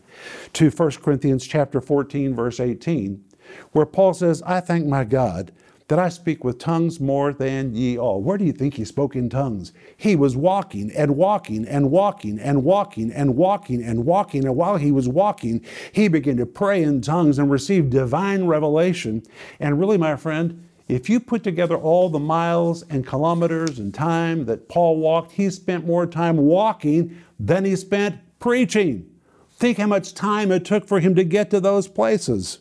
to 0.54 0.70
1 0.70 0.92
Corinthians 1.04 1.46
chapter 1.48 1.82
14 1.82 2.36
verse 2.36 2.60
18 2.60 3.24
where 3.72 3.86
Paul 3.86 4.13
says, 4.13 4.42
I 4.44 4.60
thank 4.60 4.86
my 4.86 5.04
God 5.04 5.51
that 5.88 6.00
I 6.00 6.10
speak 6.10 6.44
with 6.44 6.58
tongues 6.58 7.00
more 7.00 7.32
than 7.32 7.75
ye 7.75 7.98
all. 7.98 8.22
Where 8.22 8.39
do 8.39 8.46
you 8.46 8.51
think 8.51 8.74
he 8.74 8.86
spoke 8.86 9.15
in 9.15 9.30
tongues? 9.30 9.72
He 9.96 10.15
was 10.15 10.36
walking 10.36 10.92
and 10.92 11.15
walking 11.15 11.65
and 11.68 11.92
walking 11.92 12.39
and 12.39 12.63
walking 12.63 13.12
and 13.12 13.36
walking 13.36 13.84
and 13.84 14.06
walking. 14.06 14.46
And 14.46 14.56
while 14.56 14.77
he 14.77 14.92
was 14.92 15.08
walking, 15.08 15.63
he 15.92 16.08
began 16.08 16.38
to 16.38 16.46
pray 16.46 16.82
in 16.82 17.01
tongues 17.01 17.38
and 17.38 17.51
receive 17.51 17.92
divine 17.92 18.48
revelation. 18.48 19.24
And 19.60 19.80
really, 19.80 19.98
my 19.98 20.15
friend, 20.15 20.68
if 20.88 21.10
you 21.10 21.20
put 21.20 21.44
together 21.44 21.75
all 21.75 22.10
the 22.10 22.20
miles 22.20 22.84
and 22.84 23.06
kilometers 23.06 23.80
and 23.80 23.94
time 23.94 24.46
that 24.46 24.70
Paul 24.70 24.98
walked, 24.98 25.32
he 25.32 25.50
spent 25.50 25.86
more 25.86 26.06
time 26.06 26.38
walking 26.38 27.22
than 27.39 27.65
he 27.65 27.75
spent 27.75 28.20
preaching. 28.39 29.10
Think 29.54 29.77
how 29.77 29.88
much 29.88 30.13
time 30.13 30.51
it 30.51 30.65
took 30.65 30.88
for 30.88 31.00
him 31.00 31.15
to 31.15 31.24
get 31.24 31.50
to 31.50 31.60
those 31.60 31.88
places. 31.88 32.60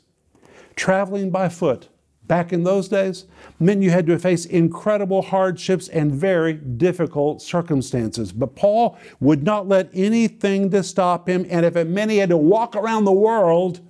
Traveling 0.74 1.30
by 1.30 1.48
foot 1.48 1.88
back 2.26 2.52
in 2.52 2.64
those 2.64 2.88
days 2.88 3.26
meant 3.60 3.82
you 3.82 3.90
had 3.90 4.06
to 4.06 4.18
face 4.18 4.46
incredible 4.46 5.20
hardships 5.20 5.88
and 5.88 6.12
very 6.12 6.54
difficult 6.54 7.42
circumstances. 7.42 8.32
But 8.32 8.56
Paul 8.56 8.96
would 9.20 9.42
not 9.42 9.68
let 9.68 9.90
anything 9.92 10.70
to 10.70 10.82
stop 10.82 11.28
him, 11.28 11.46
and 11.50 11.66
if 11.66 11.76
it 11.76 11.88
meant 11.88 12.10
he 12.10 12.18
had 12.18 12.30
to 12.30 12.36
walk 12.36 12.74
around 12.74 13.04
the 13.04 13.12
world 13.12 13.80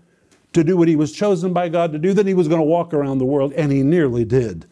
to 0.55 0.65
do 0.65 0.77
what 0.77 0.89
he 0.89 0.97
was 0.97 1.13
chosen 1.13 1.53
by 1.53 1.69
God 1.69 1.93
to 1.93 1.99
do, 1.99 2.13
then 2.13 2.27
he 2.27 2.35
was 2.35 2.49
going 2.49 2.61
to 2.61 2.67
walk 2.67 2.95
around 2.95 3.19
the 3.19 3.25
world, 3.25 3.53
and 3.53 3.71
he 3.71 3.83
nearly 3.83 4.25
did. 4.25 4.67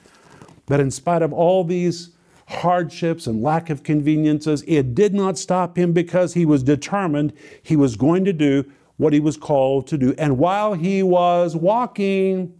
But 0.67 0.81
in 0.81 0.91
spite 0.91 1.23
of 1.23 1.33
all 1.33 1.65
these 1.65 2.11
hardships 2.49 3.27
and 3.27 3.43
lack 3.43 3.71
of 3.71 3.83
conveniences, 3.83 4.62
it 4.67 4.95
did 4.95 5.15
not 5.15 5.39
stop 5.39 5.77
him 5.77 5.93
because 5.93 6.35
he 6.35 6.47
was 6.47 6.62
determined 6.62 7.33
he 7.62 7.77
was 7.77 7.97
going 7.97 8.25
to 8.25 8.33
do 8.33 8.65
what 8.97 9.12
he 9.12 9.21
was 9.21 9.37
called 9.37 9.87
to 9.89 9.99
do. 9.99 10.15
And 10.19 10.39
while 10.39 10.75
he 10.75 11.03
was 11.03 11.57
walking, 11.57 12.55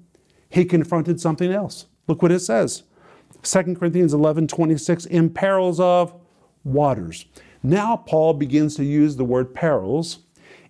he 0.49 0.65
confronted 0.65 1.21
something 1.21 1.53
else. 1.53 1.87
Look 2.09 2.23
what 2.23 2.33
it 2.33 2.41
says 2.41 2.83
2 3.43 3.77
Corinthians 3.77 4.13
11 4.13 4.49
26, 4.49 5.07
in 5.07 5.31
perils 5.31 5.79
of 5.79 6.15
waters. 6.65 7.27
Now, 7.63 7.97
Paul 7.97 8.35
begins 8.35 8.75
to 8.77 8.85
use 8.85 9.17
the 9.17 9.25
word 9.25 9.55
perils, 9.55 10.21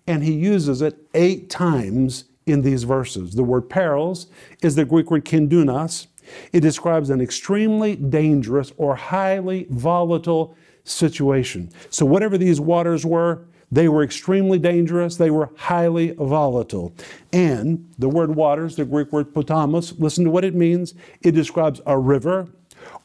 and 0.05 0.23
he 0.23 0.33
uses 0.33 0.81
it 0.81 0.97
eight 1.15 1.49
times 1.49 2.25
in 2.45 2.61
these 2.61 2.83
verses. 2.83 3.35
The 3.35 3.43
word 3.43 3.69
perils 3.69 4.27
is 4.61 4.75
the 4.75 4.85
Greek 4.85 5.11
word 5.11 5.25
kindounos. 5.25 6.07
It 6.51 6.61
describes 6.61 7.09
an 7.09 7.21
extremely 7.21 7.95
dangerous 7.95 8.71
or 8.77 8.95
highly 8.95 9.67
volatile 9.69 10.55
situation. 10.83 11.69
So, 11.89 12.05
whatever 12.05 12.37
these 12.37 12.59
waters 12.59 13.05
were, 13.05 13.45
they 13.71 13.89
were 13.89 14.03
extremely 14.03 14.59
dangerous. 14.59 15.17
They 15.17 15.31
were 15.31 15.49
highly 15.57 16.11
volatile. 16.11 16.93
And 17.31 17.91
the 17.97 18.09
word 18.09 18.35
waters, 18.35 18.75
the 18.75 18.85
Greek 18.85 19.11
word 19.11 19.33
potamos, 19.33 19.99
listen 19.99 20.23
to 20.25 20.29
what 20.29 20.45
it 20.45 20.53
means. 20.53 20.93
It 21.21 21.31
describes 21.31 21.81
a 21.85 21.97
river 21.97 22.47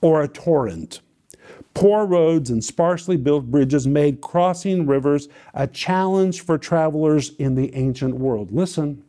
or 0.02 0.22
a 0.22 0.28
torrent. 0.28 1.00
Poor 1.72 2.04
roads 2.04 2.50
and 2.50 2.62
sparsely 2.62 3.16
built 3.16 3.50
bridges 3.50 3.86
made 3.86 4.20
crossing 4.20 4.86
rivers 4.86 5.28
a 5.54 5.66
challenge 5.66 6.40
for 6.40 6.58
travelers 6.58 7.34
in 7.36 7.54
the 7.54 7.74
ancient 7.74 8.16
world. 8.16 8.52
Listen, 8.52 9.02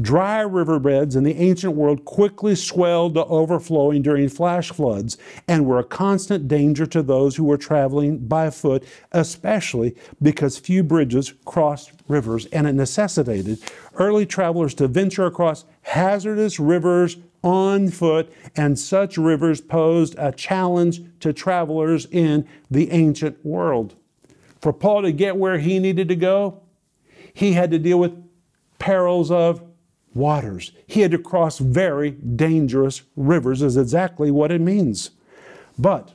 Dry 0.00 0.40
riverbeds 0.40 1.16
in 1.16 1.24
the 1.24 1.36
ancient 1.36 1.74
world 1.74 2.04
quickly 2.04 2.54
swelled 2.54 3.14
to 3.14 3.24
overflowing 3.24 4.02
during 4.02 4.28
flash 4.28 4.70
floods 4.70 5.16
and 5.48 5.64
were 5.64 5.78
a 5.78 5.84
constant 5.84 6.48
danger 6.48 6.86
to 6.86 7.02
those 7.02 7.36
who 7.36 7.44
were 7.44 7.56
traveling 7.56 8.18
by 8.18 8.50
foot, 8.50 8.84
especially 9.12 9.96
because 10.20 10.58
few 10.58 10.82
bridges 10.82 11.32
crossed 11.44 11.92
rivers, 12.08 12.46
and 12.46 12.66
it 12.66 12.74
necessitated 12.74 13.58
early 13.94 14.26
travelers 14.26 14.74
to 14.74 14.88
venture 14.88 15.26
across 15.26 15.64
hazardous 15.82 16.60
rivers 16.60 17.16
on 17.42 17.88
foot, 17.88 18.30
and 18.56 18.78
such 18.78 19.16
rivers 19.16 19.60
posed 19.60 20.14
a 20.18 20.32
challenge 20.32 21.00
to 21.20 21.32
travelers 21.32 22.06
in 22.10 22.46
the 22.70 22.90
ancient 22.90 23.44
world. 23.44 23.94
For 24.60 24.72
Paul 24.72 25.02
to 25.02 25.12
get 25.12 25.36
where 25.36 25.58
he 25.58 25.78
needed 25.78 26.08
to 26.08 26.16
go, 26.16 26.62
he 27.32 27.52
had 27.52 27.70
to 27.70 27.78
deal 27.78 28.00
with 28.00 28.25
perils 28.78 29.30
of 29.30 29.62
waters. 30.14 30.72
He 30.86 31.02
had 31.02 31.10
to 31.10 31.18
cross 31.18 31.58
very 31.58 32.10
dangerous 32.10 33.02
rivers, 33.16 33.62
is 33.62 33.76
exactly 33.76 34.30
what 34.30 34.50
it 34.50 34.60
means. 34.60 35.10
But 35.78 36.14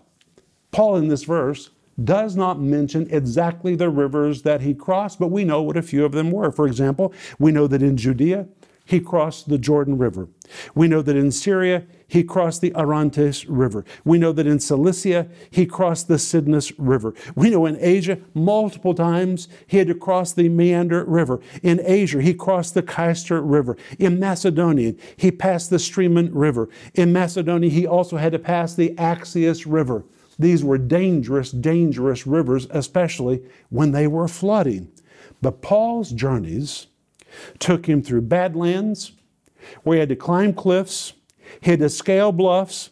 Paul 0.72 0.96
in 0.98 1.08
this 1.08 1.24
verse 1.24 1.70
does 2.04 2.36
not 2.36 2.60
mention 2.60 3.08
exactly 3.12 3.76
the 3.76 3.90
rivers 3.90 4.42
that 4.42 4.62
he 4.62 4.74
crossed, 4.74 5.20
but 5.20 5.28
we 5.28 5.44
know 5.44 5.62
what 5.62 5.78
a 5.78 5.82
few 5.82 6.04
of 6.04 6.14
them 6.14 6.32
were. 6.32 6.52
For 6.52 6.66
example, 6.66 7.14
we 7.38 7.52
know 7.52 7.68
that 7.68 7.84
in 7.84 7.98
Judea, 7.98 8.48
he 8.92 9.00
crossed 9.00 9.48
the 9.48 9.58
Jordan 9.58 9.98
River. 9.98 10.28
We 10.76 10.90
know 10.90 11.02
that 11.02 11.16
in 11.16 11.32
Syria, 11.32 11.86
he 12.10 12.26
crossed 12.26 12.60
the 12.60 12.76
Orontes 12.76 13.46
River. 13.46 13.86
We 14.04 14.18
know 14.18 14.34
that 14.34 14.46
in 14.46 14.60
Cilicia, 14.60 15.30
he 15.50 15.66
crossed 15.66 16.10
the 16.10 16.20
Cydnus 16.20 16.74
River. 16.78 17.14
We 17.34 17.50
know 17.50 17.66
in 17.66 17.78
Asia, 17.80 18.18
multiple 18.34 18.94
times, 18.94 19.48
he 19.66 19.78
had 19.78 19.88
to 19.88 19.96
cross 19.96 20.34
the 20.34 20.50
Meander 20.50 21.06
River. 21.06 21.40
In 21.64 21.80
Asia, 21.86 22.22
he 22.22 22.34
crossed 22.34 22.74
the 22.74 22.84
Cayster 22.84 23.42
River. 23.42 23.78
In 23.98 24.20
Macedonia, 24.20 24.96
he 25.16 25.32
passed 25.32 25.70
the 25.70 25.80
Strymon 25.80 26.34
River. 26.34 26.68
In 26.94 27.14
Macedonia, 27.14 27.70
he 27.70 27.88
also 27.88 28.18
had 28.18 28.34
to 28.34 28.40
pass 28.40 28.76
the 28.76 28.94
Axius 28.98 29.66
River. 29.66 30.04
These 30.38 30.66
were 30.66 30.78
dangerous, 30.78 31.52
dangerous 31.52 32.28
rivers, 32.28 32.68
especially 32.72 33.42
when 33.70 33.94
they 33.94 34.08
were 34.08 34.28
flooding. 34.28 34.92
But 35.42 35.62
Paul's 35.62 36.12
journeys 36.12 36.88
took 37.60 37.88
him 37.88 38.02
through 38.02 38.22
badlands, 38.22 39.14
where 39.84 39.96
he 39.96 40.00
had 40.00 40.10
to 40.10 40.16
climb 40.16 40.54
cliffs, 40.54 41.14
he 41.62 41.72
had 41.72 41.80
to 41.80 41.90
scale 41.90 42.32
bluffs, 42.32 42.92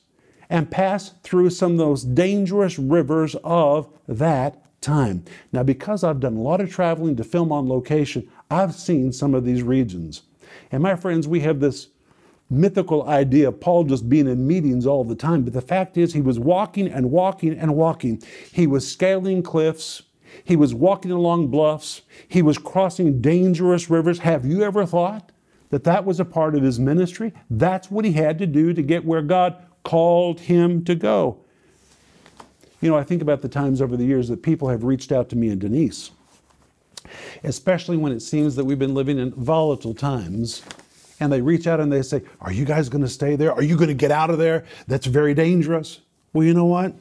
and 0.49 0.71
pass 0.71 1.13
through 1.23 1.49
some 1.49 1.73
of 1.73 1.77
those 1.77 2.03
dangerous 2.03 2.79
rivers 2.79 3.35
of 3.43 3.87
that 4.07 4.65
time. 4.81 5.23
Now, 5.51 5.63
because 5.63 6.03
I've 6.03 6.19
done 6.19 6.37
a 6.37 6.41
lot 6.41 6.61
of 6.61 6.71
traveling 6.71 7.15
to 7.17 7.23
film 7.23 7.51
on 7.51 7.69
location, 7.69 8.29
I've 8.49 8.73
seen 8.73 9.11
some 9.11 9.35
of 9.35 9.45
these 9.45 9.61
regions. 9.61 10.23
And 10.71 10.81
my 10.81 10.95
friends, 10.95 11.27
we 11.27 11.41
have 11.41 11.59
this 11.59 11.89
mythical 12.49 13.07
idea 13.07 13.47
of 13.47 13.59
Paul 13.59 13.83
just 13.83 14.09
being 14.09 14.27
in 14.27 14.47
meetings 14.47 14.85
all 14.87 15.03
the 15.03 15.15
time. 15.15 15.43
But 15.43 15.53
the 15.53 15.61
fact 15.61 15.97
is, 15.97 16.13
he 16.13 16.21
was 16.21 16.39
walking 16.39 16.87
and 16.87 17.11
walking 17.11 17.57
and 17.57 17.75
walking. 17.75 18.21
He 18.51 18.65
was 18.65 18.89
scaling 18.89 19.43
cliffs. 19.43 20.03
He 20.43 20.55
was 20.55 20.73
walking 20.73 21.11
along 21.11 21.47
bluffs. 21.47 22.01
He 22.27 22.41
was 22.41 22.57
crossing 22.57 23.21
dangerous 23.21 23.89
rivers. 23.89 24.19
Have 24.19 24.45
you 24.45 24.63
ever 24.63 24.85
thought 24.85 25.31
that 25.69 25.83
that 25.83 26.05
was 26.05 26.19
a 26.19 26.25
part 26.25 26.55
of 26.55 26.63
his 26.63 26.79
ministry? 26.79 27.33
That's 27.49 27.91
what 27.91 28.05
he 28.05 28.13
had 28.13 28.37
to 28.39 28.47
do 28.47 28.73
to 28.73 28.81
get 28.81 29.05
where 29.05 29.21
God 29.21 29.55
called 29.83 30.41
him 30.41 30.83
to 30.85 30.95
go. 30.95 31.39
You 32.81 32.89
know, 32.89 32.97
I 32.97 33.03
think 33.03 33.21
about 33.21 33.41
the 33.41 33.49
times 33.49 33.81
over 33.81 33.97
the 33.97 34.05
years 34.05 34.29
that 34.29 34.41
people 34.41 34.69
have 34.69 34.83
reached 34.83 35.11
out 35.11 35.29
to 35.29 35.35
me 35.35 35.49
and 35.49 35.59
Denise, 35.59 36.11
especially 37.43 37.97
when 37.97 38.11
it 38.11 38.21
seems 38.21 38.55
that 38.55 38.65
we've 38.65 38.79
been 38.79 38.93
living 38.93 39.19
in 39.19 39.31
volatile 39.31 39.93
times. 39.93 40.63
And 41.19 41.33
they 41.33 41.41
reach 41.41 41.67
out 41.67 41.81
and 41.81 41.91
they 41.91 42.01
say, 42.01 42.21
Are 42.39 42.53
you 42.53 42.63
guys 42.63 42.87
going 42.87 43.01
to 43.01 43.09
stay 43.09 43.35
there? 43.35 43.51
Are 43.51 43.61
you 43.61 43.75
going 43.75 43.89
to 43.89 43.93
get 43.93 44.11
out 44.11 44.29
of 44.29 44.37
there? 44.37 44.65
That's 44.87 45.05
very 45.05 45.33
dangerous. 45.33 45.99
Well, 46.31 46.45
you 46.45 46.53
know 46.53 46.65
what? 46.65 46.93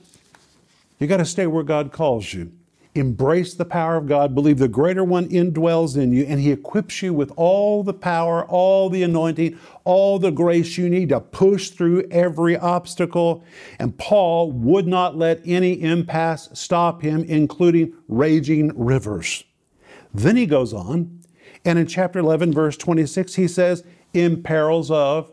You 0.99 1.07
got 1.07 1.19
to 1.19 1.25
stay 1.25 1.47
where 1.47 1.63
God 1.63 1.93
calls 1.93 2.35
you 2.35 2.51
embrace 2.99 3.55
the 3.55 3.65
power 3.65 3.97
of 3.97 4.07
God, 4.07 4.35
believe 4.35 4.59
the 4.59 4.69
greater 4.69 5.05
one 5.05 5.29
indwells 5.29 5.97
in 5.97 6.13
you, 6.13 6.25
and 6.25 6.41
He 6.41 6.53
equips 6.53 7.03
you 7.03 7.13
with 7.13 7.33
all 7.37 7.83
the 7.83 7.95
power, 7.95 8.45
all 8.47 8.89
the 8.91 9.03
anointing, 9.03 9.59
all 9.85 10.19
the 10.19 10.31
grace 10.31 10.77
you 10.77 10.89
need 10.89 11.09
to 11.11 11.21
push 11.21 11.71
through 11.71 12.07
every 12.11 12.57
obstacle. 12.57 13.45
And 13.79 13.97
Paul 13.99 14.53
would 14.53 14.87
not 14.87 15.17
let 15.17 15.41
any 15.45 15.81
impasse 15.83 16.49
stop 16.53 17.03
him, 17.03 17.25
including 17.25 17.95
raging 18.09 18.73
rivers. 18.75 19.45
Then 20.13 20.37
he 20.37 20.47
goes 20.47 20.73
on, 20.73 21.21
and 21.65 21.79
in 21.79 21.87
chapter 21.87 22.19
11, 22.19 22.53
verse 22.53 22.77
26, 22.77 23.35
he 23.35 23.49
says, 23.49 23.85
In 24.13 24.43
perils 24.43 24.91
of 24.91 25.31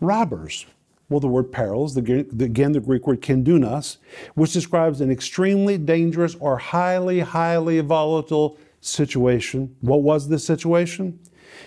robbers. 0.00 0.66
Well, 1.08 1.20
the 1.20 1.28
word 1.28 1.52
perils, 1.52 1.96
again, 1.96 2.26
the 2.72 2.80
Greek 2.80 3.06
word 3.06 3.22
kindounos, 3.22 3.98
which 4.34 4.52
describes 4.52 5.00
an 5.00 5.10
extremely 5.10 5.78
dangerous 5.78 6.34
or 6.40 6.58
highly, 6.58 7.20
highly 7.20 7.80
volatile 7.80 8.58
situation. 8.80 9.76
What 9.82 10.02
was 10.02 10.28
this 10.28 10.44
situation? 10.44 11.20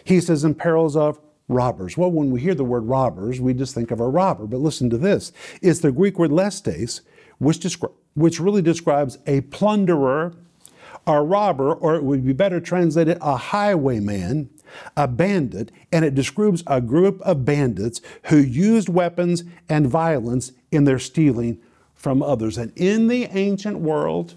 He 0.04 0.20
says, 0.20 0.44
in 0.44 0.56
perils 0.56 0.98
of 0.98 1.20
robbers. 1.48 1.98
Well, 1.98 2.12
when 2.12 2.32
we 2.32 2.42
hear 2.42 2.54
the 2.54 2.66
word 2.66 2.86
robbers, 2.86 3.40
we 3.40 3.54
just 3.54 3.74
think 3.74 3.92
of 3.92 4.00
a 4.00 4.08
robber. 4.08 4.46
But 4.46 4.60
listen 4.60 4.90
to 4.92 4.98
this 4.98 5.32
it's 5.62 5.80
the 5.80 5.92
Greek 5.92 6.20
word 6.20 6.32
lestes, 6.32 7.02
which, 7.40 7.60
descri- 7.60 7.94
which 8.16 8.40
really 8.40 8.62
describes 8.62 9.18
a 9.26 9.42
plunderer, 9.42 10.36
a 11.08 11.22
robber, 11.22 11.74
or 11.74 11.96
it 11.96 12.04
would 12.04 12.26
be 12.26 12.34
better 12.34 12.60
translated, 12.60 13.18
a 13.22 13.38
highwayman 13.38 14.50
a 14.96 15.08
bandit, 15.08 15.72
and 15.92 16.06
it 16.06 16.16
describes 16.16 16.64
a 16.68 16.82
group 16.82 17.22
of 17.22 17.46
bandits 17.46 18.02
who 18.26 18.38
used 18.38 18.90
weapons 18.90 19.44
and 19.68 19.88
violence 19.88 20.52
in 20.72 20.84
their 20.84 21.00
stealing 21.00 21.60
from 21.96 22.22
others. 22.24 22.58
And 22.58 22.72
in 22.76 23.08
the 23.08 23.26
ancient 23.26 23.80
world, 23.80 24.36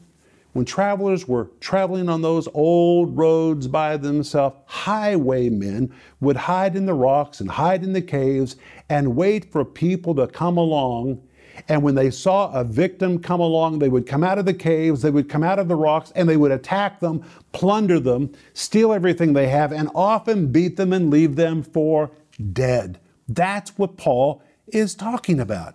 when 0.52 0.64
travelers 0.66 1.26
were 1.26 1.50
traveling 1.60 2.08
on 2.08 2.20
those 2.20 2.46
old 2.52 3.16
roads 3.16 3.68
by 3.68 3.96
themselves, 3.96 4.56
highwaymen 4.66 5.92
would 6.20 6.36
hide 6.36 6.76
in 6.76 6.84
the 6.84 6.94
rocks 6.94 7.40
and 7.40 7.50
hide 7.50 7.82
in 7.82 7.94
the 7.94 8.02
caves 8.02 8.56
and 8.88 9.16
wait 9.16 9.50
for 9.50 9.64
people 9.64 10.14
to 10.16 10.26
come 10.26 10.58
along. 10.58 11.22
And 11.68 11.82
when 11.82 11.94
they 11.94 12.10
saw 12.10 12.52
a 12.52 12.64
victim 12.64 13.18
come 13.18 13.40
along, 13.40 13.78
they 13.78 13.88
would 13.88 14.06
come 14.06 14.24
out 14.24 14.38
of 14.38 14.46
the 14.46 14.54
caves, 14.54 15.02
they 15.02 15.10
would 15.10 15.28
come 15.28 15.42
out 15.42 15.58
of 15.58 15.68
the 15.68 15.76
rocks, 15.76 16.12
and 16.14 16.28
they 16.28 16.36
would 16.36 16.52
attack 16.52 17.00
them, 17.00 17.24
plunder 17.52 18.00
them, 18.00 18.32
steal 18.54 18.92
everything 18.92 19.32
they 19.32 19.48
have, 19.48 19.72
and 19.72 19.90
often 19.94 20.50
beat 20.50 20.76
them 20.76 20.92
and 20.92 21.10
leave 21.10 21.36
them 21.36 21.62
for 21.62 22.10
dead. 22.52 22.98
That's 23.28 23.78
what 23.78 23.96
Paul 23.96 24.42
is 24.68 24.94
talking 24.94 25.40
about 25.40 25.74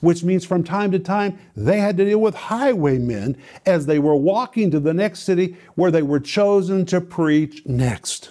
which 0.00 0.22
means 0.22 0.44
from 0.44 0.62
time 0.62 0.90
to 0.92 0.98
time 0.98 1.38
they 1.56 1.80
had 1.80 1.96
to 1.96 2.04
deal 2.04 2.20
with 2.20 2.34
highwaymen 2.34 3.36
as 3.66 3.86
they 3.86 3.98
were 3.98 4.14
walking 4.14 4.70
to 4.70 4.80
the 4.80 4.94
next 4.94 5.20
city 5.20 5.56
where 5.74 5.90
they 5.90 6.02
were 6.02 6.20
chosen 6.20 6.86
to 6.86 7.00
preach 7.00 7.62
next. 7.66 8.30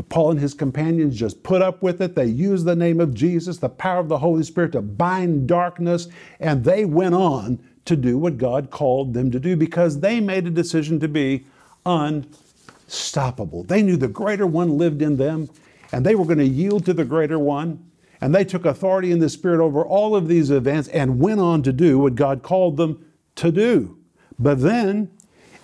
But 0.00 0.08
Paul 0.08 0.30
and 0.30 0.40
his 0.40 0.54
companions 0.54 1.14
just 1.14 1.42
put 1.42 1.60
up 1.60 1.82
with 1.82 2.00
it. 2.00 2.14
They 2.14 2.24
used 2.24 2.64
the 2.64 2.74
name 2.74 3.00
of 3.00 3.12
Jesus, 3.12 3.58
the 3.58 3.68
power 3.68 4.00
of 4.00 4.08
the 4.08 4.16
Holy 4.16 4.42
Spirit 4.42 4.72
to 4.72 4.80
bind 4.80 5.46
darkness, 5.46 6.08
and 6.38 6.64
they 6.64 6.86
went 6.86 7.14
on 7.14 7.60
to 7.84 7.96
do 7.96 8.16
what 8.16 8.38
God 8.38 8.70
called 8.70 9.12
them 9.12 9.30
to 9.30 9.38
do 9.38 9.56
because 9.56 10.00
they 10.00 10.18
made 10.18 10.46
a 10.46 10.50
decision 10.50 11.00
to 11.00 11.08
be 11.08 11.44
unstoppable. 11.84 13.64
They 13.64 13.82
knew 13.82 13.98
the 13.98 14.08
greater 14.08 14.46
one 14.46 14.78
lived 14.78 15.02
in 15.02 15.18
them, 15.18 15.50
and 15.92 16.06
they 16.06 16.14
were 16.14 16.24
going 16.24 16.38
to 16.38 16.46
yield 16.46 16.86
to 16.86 16.94
the 16.94 17.04
greater 17.04 17.38
one. 17.38 17.84
And 18.22 18.34
they 18.34 18.46
took 18.46 18.64
authority 18.64 19.12
in 19.12 19.18
the 19.18 19.28
Spirit 19.28 19.62
over 19.62 19.84
all 19.84 20.16
of 20.16 20.28
these 20.28 20.50
events 20.50 20.88
and 20.88 21.20
went 21.20 21.40
on 21.40 21.62
to 21.64 21.74
do 21.74 21.98
what 21.98 22.14
God 22.14 22.42
called 22.42 22.78
them 22.78 23.04
to 23.34 23.52
do. 23.52 23.98
But 24.38 24.62
then, 24.62 25.10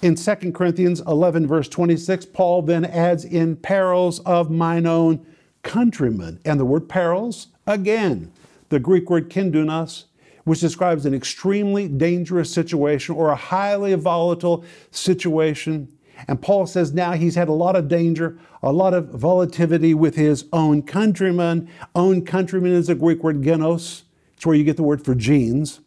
in 0.06 0.14
2 0.14 0.52
Corinthians 0.52 1.00
11, 1.00 1.48
verse 1.48 1.68
26, 1.68 2.26
Paul 2.26 2.62
then 2.62 2.84
adds, 2.84 3.24
in 3.24 3.56
perils 3.56 4.20
of 4.20 4.52
mine 4.52 4.86
own 4.86 5.26
countrymen. 5.64 6.38
And 6.44 6.60
the 6.60 6.64
word 6.64 6.88
perils, 6.88 7.48
again, 7.66 8.30
the 8.68 8.78
Greek 8.78 9.10
word 9.10 9.28
kindounos, 9.28 10.04
which 10.44 10.60
describes 10.60 11.06
an 11.06 11.12
extremely 11.12 11.88
dangerous 11.88 12.54
situation 12.54 13.16
or 13.16 13.30
a 13.30 13.36
highly 13.36 13.94
volatile 13.94 14.64
situation. 14.92 15.92
And 16.28 16.40
Paul 16.40 16.68
says 16.68 16.94
now 16.94 17.12
he's 17.12 17.34
had 17.34 17.48
a 17.48 17.52
lot 17.52 17.74
of 17.74 17.88
danger, 17.88 18.38
a 18.62 18.72
lot 18.72 18.94
of 18.94 19.08
volatility 19.08 19.92
with 19.92 20.14
his 20.14 20.44
own 20.52 20.82
countrymen. 20.82 21.68
Own 21.96 22.24
countrymen 22.24 22.70
is 22.70 22.88
a 22.88 22.94
Greek 22.94 23.24
word 23.24 23.42
genos. 23.42 24.02
It's 24.36 24.46
where 24.46 24.54
you 24.54 24.62
get 24.62 24.76
the 24.76 24.84
word 24.84 25.04
for 25.04 25.16
genes. 25.16 25.80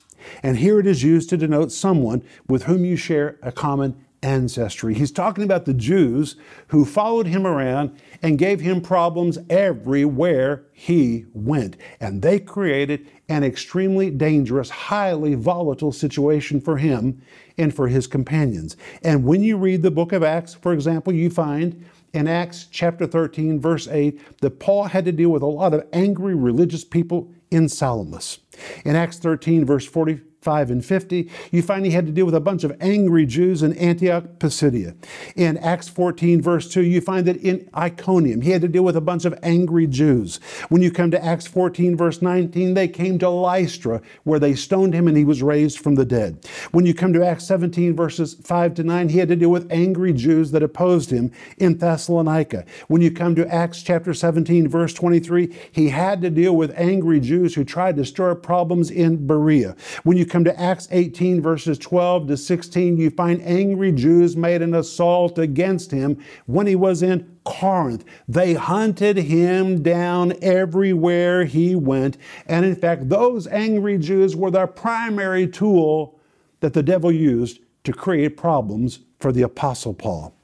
And 0.44 0.58
here 0.58 0.78
it 0.78 0.86
is 0.86 1.04
used 1.04 1.30
to 1.30 1.38
denote 1.38 1.72
someone 1.72 2.22
with 2.50 2.64
whom 2.64 2.84
you 2.84 2.98
share 2.98 3.38
a 3.42 3.54
common 3.54 3.96
ancestry. 4.22 4.94
He's 4.94 5.12
talking 5.12 5.44
about 5.44 5.66
the 5.66 5.74
Jews 5.74 6.36
who 6.68 6.86
followed 6.86 7.28
him 7.28 7.48
around 7.48 8.00
and 8.22 8.38
gave 8.38 8.60
him 8.60 8.82
problems 8.82 9.38
everywhere 9.50 10.66
he 10.74 11.26
went. 11.34 11.78
And 12.00 12.22
they 12.22 12.40
created 12.40 13.08
an 13.30 13.44
extremely 13.44 14.10
dangerous, 14.10 14.70
highly 14.70 15.36
volatile 15.36 15.92
situation 15.92 16.60
for 16.60 16.78
him 16.78 17.22
and 17.58 17.74
for 17.74 17.88
his 17.88 18.08
companions. 18.08 18.76
And 19.04 19.24
when 19.24 19.42
you 19.42 19.58
read 19.58 19.82
the 19.82 19.92
book 19.92 20.12
of 20.12 20.24
Acts, 20.24 20.54
for 20.54 20.74
example, 20.74 21.14
you 21.14 21.30
find 21.30 21.86
in 22.14 22.28
Acts 22.28 22.68
chapter 22.72 23.06
13, 23.06 23.60
verse 23.60 23.88
8, 23.88 24.42
that 24.42 24.60
Paul 24.60 24.86
had 24.86 25.06
to 25.06 25.12
deal 25.12 25.30
with 25.30 25.44
a 25.44 25.48
lot 25.48 25.74
of 25.74 25.88
angry 25.94 26.36
religious 26.36 26.84
people 26.84 27.32
in 27.52 27.70
Salamis. 27.70 28.40
In 28.84 28.96
Acts 28.96 29.20
13, 29.20 29.66
verse 29.66 29.86
40, 29.86 30.22
5 30.42 30.72
and 30.72 30.86
50, 30.86 31.30
you 31.52 31.62
find 31.62 31.86
he 31.86 31.92
had 31.92 32.06
to 32.06 32.12
deal 32.12 32.26
with 32.26 32.36
a 32.36 32.40
bunch 32.40 32.64
of 32.64 32.76
angry 32.80 33.26
Jews 33.26 33.62
in 33.62 33.74
Antioch, 33.74 34.24
Pisidia. 34.40 34.96
In 35.36 35.58
Acts 35.58 35.90
14, 35.90 36.42
verse 36.42 36.72
2, 36.72 36.82
you 36.82 37.02
find 37.02 37.26
that 37.28 37.38
in 37.38 37.70
Iconium, 37.76 38.42
he 38.42 38.52
had 38.52 38.62
to 38.62 38.68
deal 38.68 38.84
with 38.84 38.96
a 38.96 39.02
bunch 39.02 39.26
of 39.26 39.38
angry 39.44 39.86
Jews. 39.86 40.40
When 40.70 40.82
you 40.82 40.92
come 40.92 41.12
to 41.12 41.24
Acts 41.24 41.46
14, 41.48 41.98
verse 41.98 42.22
19, 42.22 42.74
they 42.74 42.88
came 42.88 43.20
to 43.20 43.30
Lystra, 43.30 44.02
where 44.24 44.40
they 44.40 44.56
stoned 44.56 44.94
him 44.94 45.08
and 45.08 45.18
he 45.18 45.26
was 45.26 45.44
raised 45.44 45.80
from 45.80 45.96
the 45.96 46.06
dead. 46.06 46.46
When 46.72 46.86
you 46.86 46.94
come 46.94 47.12
to 47.14 47.26
Acts 47.26 47.46
17, 47.46 47.96
verses 47.96 48.36
5 48.36 48.76
to 48.76 48.84
9, 48.84 49.10
he 49.10 49.20
had 49.20 49.28
to 49.28 49.36
deal 49.36 49.52
with 49.52 49.70
angry 49.72 50.14
Jews 50.14 50.52
that 50.52 50.64
opposed 50.64 51.10
him 51.12 51.32
in 51.58 51.78
Thessalonica. 51.78 52.64
When 52.88 53.02
you 53.02 53.12
come 53.12 53.36
to 53.36 53.54
Acts 53.54 53.84
chapter 53.84 54.14
17, 54.14 54.70
verse 54.70 54.94
23, 54.94 55.54
he 55.72 55.90
had 55.90 56.22
to 56.22 56.30
deal 56.30 56.56
with 56.56 56.74
angry 56.78 57.20
Jews 57.20 57.56
who 57.56 57.66
tried 57.66 57.98
to 57.98 58.06
stir 58.06 58.32
up 58.32 58.44
problems 58.44 58.90
in 58.90 59.28
Berea. 59.28 59.76
When 60.04 60.18
you 60.18 60.29
come 60.30 60.44
to 60.46 60.60
Acts 60.60 60.88
18, 60.92 61.42
verses 61.42 61.78
12 61.78 62.28
to 62.28 62.38
16, 62.38 62.98
you 62.98 63.10
find 63.10 63.42
angry 63.42 63.92
Jews 63.92 64.38
made 64.38 64.62
an 64.62 64.74
assault 64.74 65.38
against 65.38 65.92
him 65.92 66.18
when 66.46 66.68
he 66.68 66.76
was 66.76 67.04
in 67.04 67.38
Corinth. 67.44 68.06
They 68.28 68.54
hunted 68.54 69.18
him 69.18 69.82
down 69.82 70.34
everywhere 70.42 71.46
he 71.46 71.76
went. 71.76 72.18
And 72.46 72.66
in 72.66 72.76
fact, 72.76 73.10
those 73.10 73.48
angry 73.48 73.98
Jews 73.98 74.36
were 74.36 74.52
the 74.52 74.68
primary 74.68 75.48
tool 75.48 76.20
that 76.60 76.74
the 76.74 76.84
devil 76.84 77.12
used 77.12 77.60
to 77.84 77.94
create 77.94 78.38
problems 78.38 79.00
for 79.20 79.32
the 79.32 79.42
Apostle 79.42 79.94
Paul. 79.94 80.36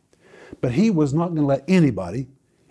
But 0.61 0.71
he 0.71 0.89
was 0.89 1.13
not 1.13 1.27
going 1.27 1.37
to 1.37 1.45
let 1.45 1.63
anybody, 1.67 2.27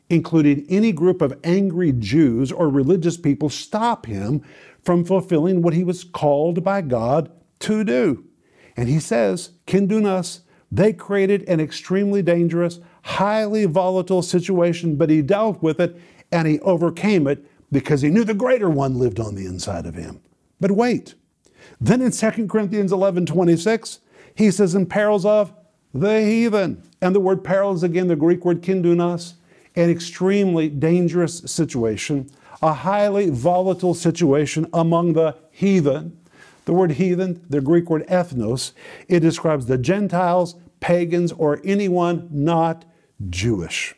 including 0.08 0.66
any 0.68 0.92
group 0.92 1.22
of 1.22 1.38
angry 1.44 1.92
Jews 1.92 2.52
or 2.52 2.68
religious 2.68 3.16
people, 3.16 3.48
stop 3.48 4.06
him 4.06 4.42
from 4.82 5.04
fulfilling 5.04 5.62
what 5.62 5.74
he 5.74 5.84
was 5.84 6.04
called 6.04 6.62
by 6.62 6.82
God 6.82 7.30
to 7.60 7.84
do. 7.84 8.24
And 8.76 8.88
he 8.88 9.00
says, 9.00 9.52
Kindounos, 9.66 10.40
they 10.70 10.92
created 10.92 11.48
an 11.48 11.60
extremely 11.60 12.22
dangerous, 12.22 12.80
highly 13.02 13.64
volatile 13.64 14.22
situation, 14.22 14.96
but 14.96 15.10
he 15.10 15.22
dealt 15.22 15.62
with 15.62 15.80
it 15.80 15.96
and 16.32 16.48
he 16.48 16.58
overcame 16.60 17.26
it 17.26 17.44
because 17.70 18.02
he 18.02 18.10
knew 18.10 18.24
the 18.24 18.34
greater 18.34 18.68
one 18.68 18.98
lived 18.98 19.20
on 19.20 19.34
the 19.34 19.46
inside 19.46 19.86
of 19.86 19.94
him. 19.94 20.20
But 20.60 20.72
wait. 20.72 21.14
Then 21.80 22.02
in 22.02 22.10
2 22.10 22.46
Corinthians 22.48 22.92
11 22.92 23.26
26, 23.26 24.00
he 24.34 24.50
says, 24.50 24.74
in 24.74 24.86
perils 24.86 25.24
of 25.24 25.52
the 25.92 26.22
heathen. 26.22 26.82
And 27.00 27.14
the 27.14 27.20
word 27.20 27.44
perils, 27.44 27.82
again, 27.82 28.08
the 28.08 28.16
Greek 28.16 28.44
word 28.44 28.62
kindounos, 28.62 29.34
an 29.74 29.90
extremely 29.90 30.68
dangerous 30.68 31.38
situation 31.40 32.30
a 32.64 32.72
highly 32.72 33.28
volatile 33.28 33.92
situation 33.92 34.66
among 34.72 35.12
the 35.12 35.36
heathen. 35.50 36.18
The 36.64 36.72
word 36.72 36.92
heathen, 36.92 37.44
the 37.50 37.60
Greek 37.60 37.90
word 37.90 38.06
ethnos, 38.06 38.72
it 39.06 39.20
describes 39.20 39.66
the 39.66 39.76
Gentiles, 39.76 40.54
pagans, 40.80 41.30
or 41.32 41.60
anyone 41.62 42.26
not 42.30 42.86
Jewish. 43.28 43.94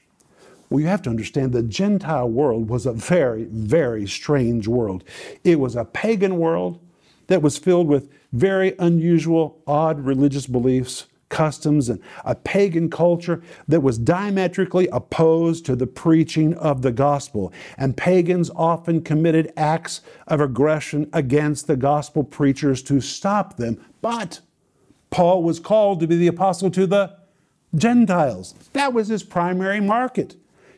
Well, 0.69 0.81
you 0.81 0.89
have 0.89 1.03
to 1.03 1.11
understand 1.11 1.53
the 1.53 1.63
Gentile 1.63 2.29
world 2.29 2.69
was 2.69 2.87
a 2.87 2.93
very, 2.93 3.45
very 3.45 4.09
strange 4.09 4.67
world. 4.67 5.05
It 5.45 5.61
was 5.61 5.77
a 5.77 5.85
pagan 5.85 6.39
world 6.39 6.81
that 7.29 7.43
was 7.43 7.57
filled 7.57 7.87
with 7.87 8.11
very 8.33 8.75
unusual, 8.81 9.63
odd 9.69 10.01
religious 10.01 10.49
beliefs 10.49 11.07
customs 11.29 11.89
and 11.89 12.01
a 12.25 12.35
pagan 12.35 12.89
culture 12.89 13.43
that 13.67 13.81
was 13.83 13.99
diametrically 13.99 14.89
opposed 14.93 15.67
to 15.67 15.77
the 15.77 15.87
preaching 15.87 16.55
of 16.55 16.83
the 16.83 16.93
gospel. 16.93 17.53
And 17.77 17.97
pagans 17.97 18.51
often 18.55 19.03
committed 19.03 19.53
acts 19.57 20.01
of 20.27 20.41
aggression 20.41 21.09
against 21.13 21.67
the 21.67 21.77
gospel 21.77 22.25
preachers 22.25 22.83
to 22.85 23.01
stop 23.01 23.57
them. 23.57 23.85
But 24.01 24.41
Paul 25.11 25.43
was 25.43 25.61
called 25.61 26.01
to 26.01 26.07
be 26.07 26.17
the 26.17 26.27
apostle 26.27 26.71
to 26.73 26.87
the 26.87 27.17
Gentiles. 27.75 28.55
That 28.73 28.93
was 28.93 29.09
his 29.09 29.23
primary 29.23 29.81
market. 29.81 30.37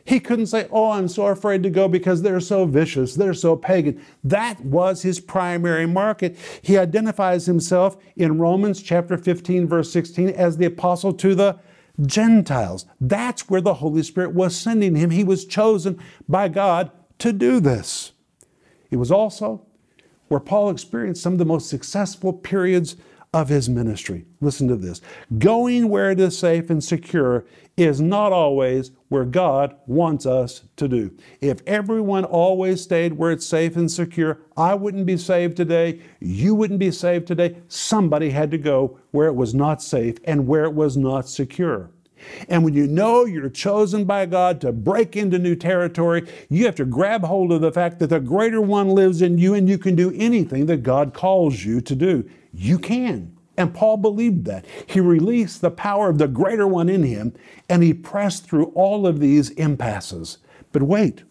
He 0.09 0.19
couldn't 0.19 0.47
say, 0.47 0.67
Oh, 0.71 0.89
I'm 0.89 1.07
so 1.07 1.27
afraid 1.27 1.61
to 1.61 1.69
go 1.69 1.87
because 1.87 2.23
they're 2.23 2.39
so 2.39 2.65
vicious, 2.65 3.13
they're 3.13 3.35
so 3.35 3.55
pagan. 3.55 4.03
That 4.23 4.59
was 4.61 5.03
his 5.03 5.19
primary 5.19 5.85
market. 5.85 6.35
He 6.63 6.79
identifies 6.79 7.45
himself 7.45 7.95
in 8.15 8.39
Romans 8.39 8.81
chapter 8.81 9.19
15, 9.19 9.67
verse 9.67 9.91
16, 9.91 10.29
as 10.29 10.57
the 10.57 10.65
apostle 10.65 11.13
to 11.13 11.35
the 11.35 11.59
Gentiles. 12.03 12.87
That's 12.99 13.51
where 13.51 13.61
the 13.61 13.75
Holy 13.75 14.01
Spirit 14.01 14.33
was 14.33 14.57
sending 14.57 14.95
him. 14.95 15.11
He 15.11 15.23
was 15.23 15.45
chosen 15.45 15.99
by 16.27 16.47
God 16.47 16.89
to 17.19 17.31
do 17.31 17.59
this. 17.59 18.13
It 18.89 18.95
was 18.95 19.11
also 19.11 19.63
where 20.27 20.39
Paul 20.39 20.71
experienced 20.71 21.21
some 21.21 21.33
of 21.33 21.39
the 21.39 21.45
most 21.45 21.69
successful 21.69 22.33
periods 22.33 22.95
of 23.33 23.49
his 23.49 23.69
ministry. 23.69 24.25
Listen 24.41 24.67
to 24.67 24.75
this. 24.75 25.01
Going 25.37 25.89
where 25.89 26.09
it 26.09 26.19
is 26.19 26.37
safe 26.37 26.69
and 26.69 26.83
secure 26.83 27.45
is 27.77 28.01
not 28.01 28.31
always 28.31 28.91
where 29.09 29.25
God 29.25 29.75
wants 29.85 30.25
us 30.25 30.63
to 30.77 30.87
do. 30.87 31.11
If 31.39 31.61
everyone 31.67 32.25
always 32.25 32.81
stayed 32.81 33.13
where 33.13 33.31
it's 33.31 33.45
safe 33.45 33.75
and 33.75 33.89
secure, 33.89 34.39
I 34.57 34.73
wouldn't 34.73 35.05
be 35.05 35.17
saved 35.17 35.57
today, 35.57 36.01
you 36.19 36.55
wouldn't 36.55 36.79
be 36.79 36.91
saved 36.91 37.27
today. 37.27 37.57
Somebody 37.67 38.31
had 38.31 38.51
to 38.51 38.57
go 38.57 38.99
where 39.11 39.27
it 39.27 39.35
was 39.35 39.53
not 39.53 39.81
safe 39.81 40.17
and 40.23 40.47
where 40.47 40.63
it 40.63 40.73
was 40.73 40.97
not 40.97 41.29
secure. 41.29 41.91
And 42.49 42.63
when 42.63 42.73
you 42.73 42.87
know 42.87 43.25
you're 43.25 43.49
chosen 43.49 44.05
by 44.05 44.25
God 44.25 44.59
to 44.61 44.73
break 44.73 45.15
into 45.15 45.39
new 45.39 45.55
territory, 45.55 46.27
you 46.49 46.65
have 46.65 46.75
to 46.75 46.85
grab 46.85 47.23
hold 47.23 47.51
of 47.51 47.61
the 47.61 47.71
fact 47.71 47.99
that 47.99 48.07
the 48.07 48.19
greater 48.19 48.61
one 48.61 48.89
lives 48.89 49.21
in 49.21 49.37
you 49.37 49.53
and 49.53 49.69
you 49.69 49.77
can 49.77 49.95
do 49.95 50.11
anything 50.15 50.65
that 50.65 50.83
God 50.83 51.13
calls 51.13 51.63
you 51.63 51.79
to 51.79 51.95
do. 51.95 52.29
You 52.53 52.79
can. 52.79 53.35
And 53.57 53.73
Paul 53.73 53.97
believed 53.97 54.45
that. 54.45 54.65
He 54.87 54.99
released 55.01 55.59
the 55.59 55.71
power 55.71 56.09
of 56.09 56.17
the 56.17 56.27
greater 56.27 56.65
one 56.65 56.87
in 56.87 57.03
him, 57.03 57.33
and 57.67 57.83
he 57.83 57.93
pressed 57.93 58.45
through 58.45 58.67
all 58.67 59.05
of 59.05 59.19
these 59.19 59.49
impasses. 59.51 60.37
But 60.71 60.83
wait. 60.83 61.23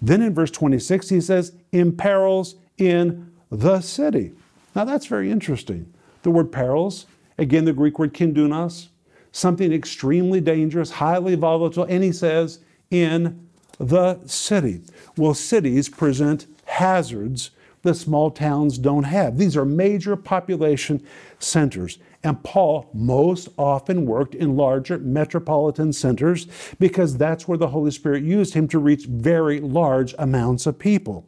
Then 0.00 0.22
in 0.22 0.34
verse 0.34 0.50
26, 0.50 1.10
he 1.10 1.20
says, 1.20 1.52
in 1.72 1.96
perils 1.96 2.54
in 2.78 3.32
the 3.50 3.80
city. 3.80 4.32
Now 4.74 4.84
that's 4.84 5.06
very 5.06 5.30
interesting. 5.30 5.92
The 6.22 6.30
word 6.30 6.50
perils, 6.50 7.06
again, 7.36 7.64
the 7.64 7.72
Greek 7.72 7.98
word 7.98 8.14
kindunos, 8.14 8.88
something 9.32 9.72
extremely 9.72 10.40
dangerous, 10.40 10.90
highly 10.90 11.34
volatile, 11.34 11.84
and 11.84 12.02
he 12.02 12.12
says, 12.12 12.60
in 12.90 13.46
the 13.78 14.20
city. 14.26 14.80
Well, 15.16 15.34
cities 15.34 15.88
present 15.88 16.46
hazards 16.64 17.50
that 17.82 17.94
small 17.94 18.30
towns 18.30 18.78
don't 18.78 19.04
have. 19.04 19.38
These 19.38 19.56
are 19.56 19.64
major 19.64 20.16
population 20.16 21.04
centers. 21.38 21.98
And 22.24 22.42
Paul 22.42 22.90
most 22.92 23.48
often 23.56 24.04
worked 24.04 24.34
in 24.34 24.56
larger 24.56 24.98
metropolitan 24.98 25.92
centers 25.92 26.48
because 26.78 27.16
that's 27.16 27.46
where 27.46 27.58
the 27.58 27.68
Holy 27.68 27.90
Spirit 27.90 28.24
used 28.24 28.54
him 28.54 28.66
to 28.68 28.78
reach 28.78 29.06
very 29.06 29.60
large 29.60 30.14
amounts 30.18 30.66
of 30.66 30.78
people. 30.78 31.26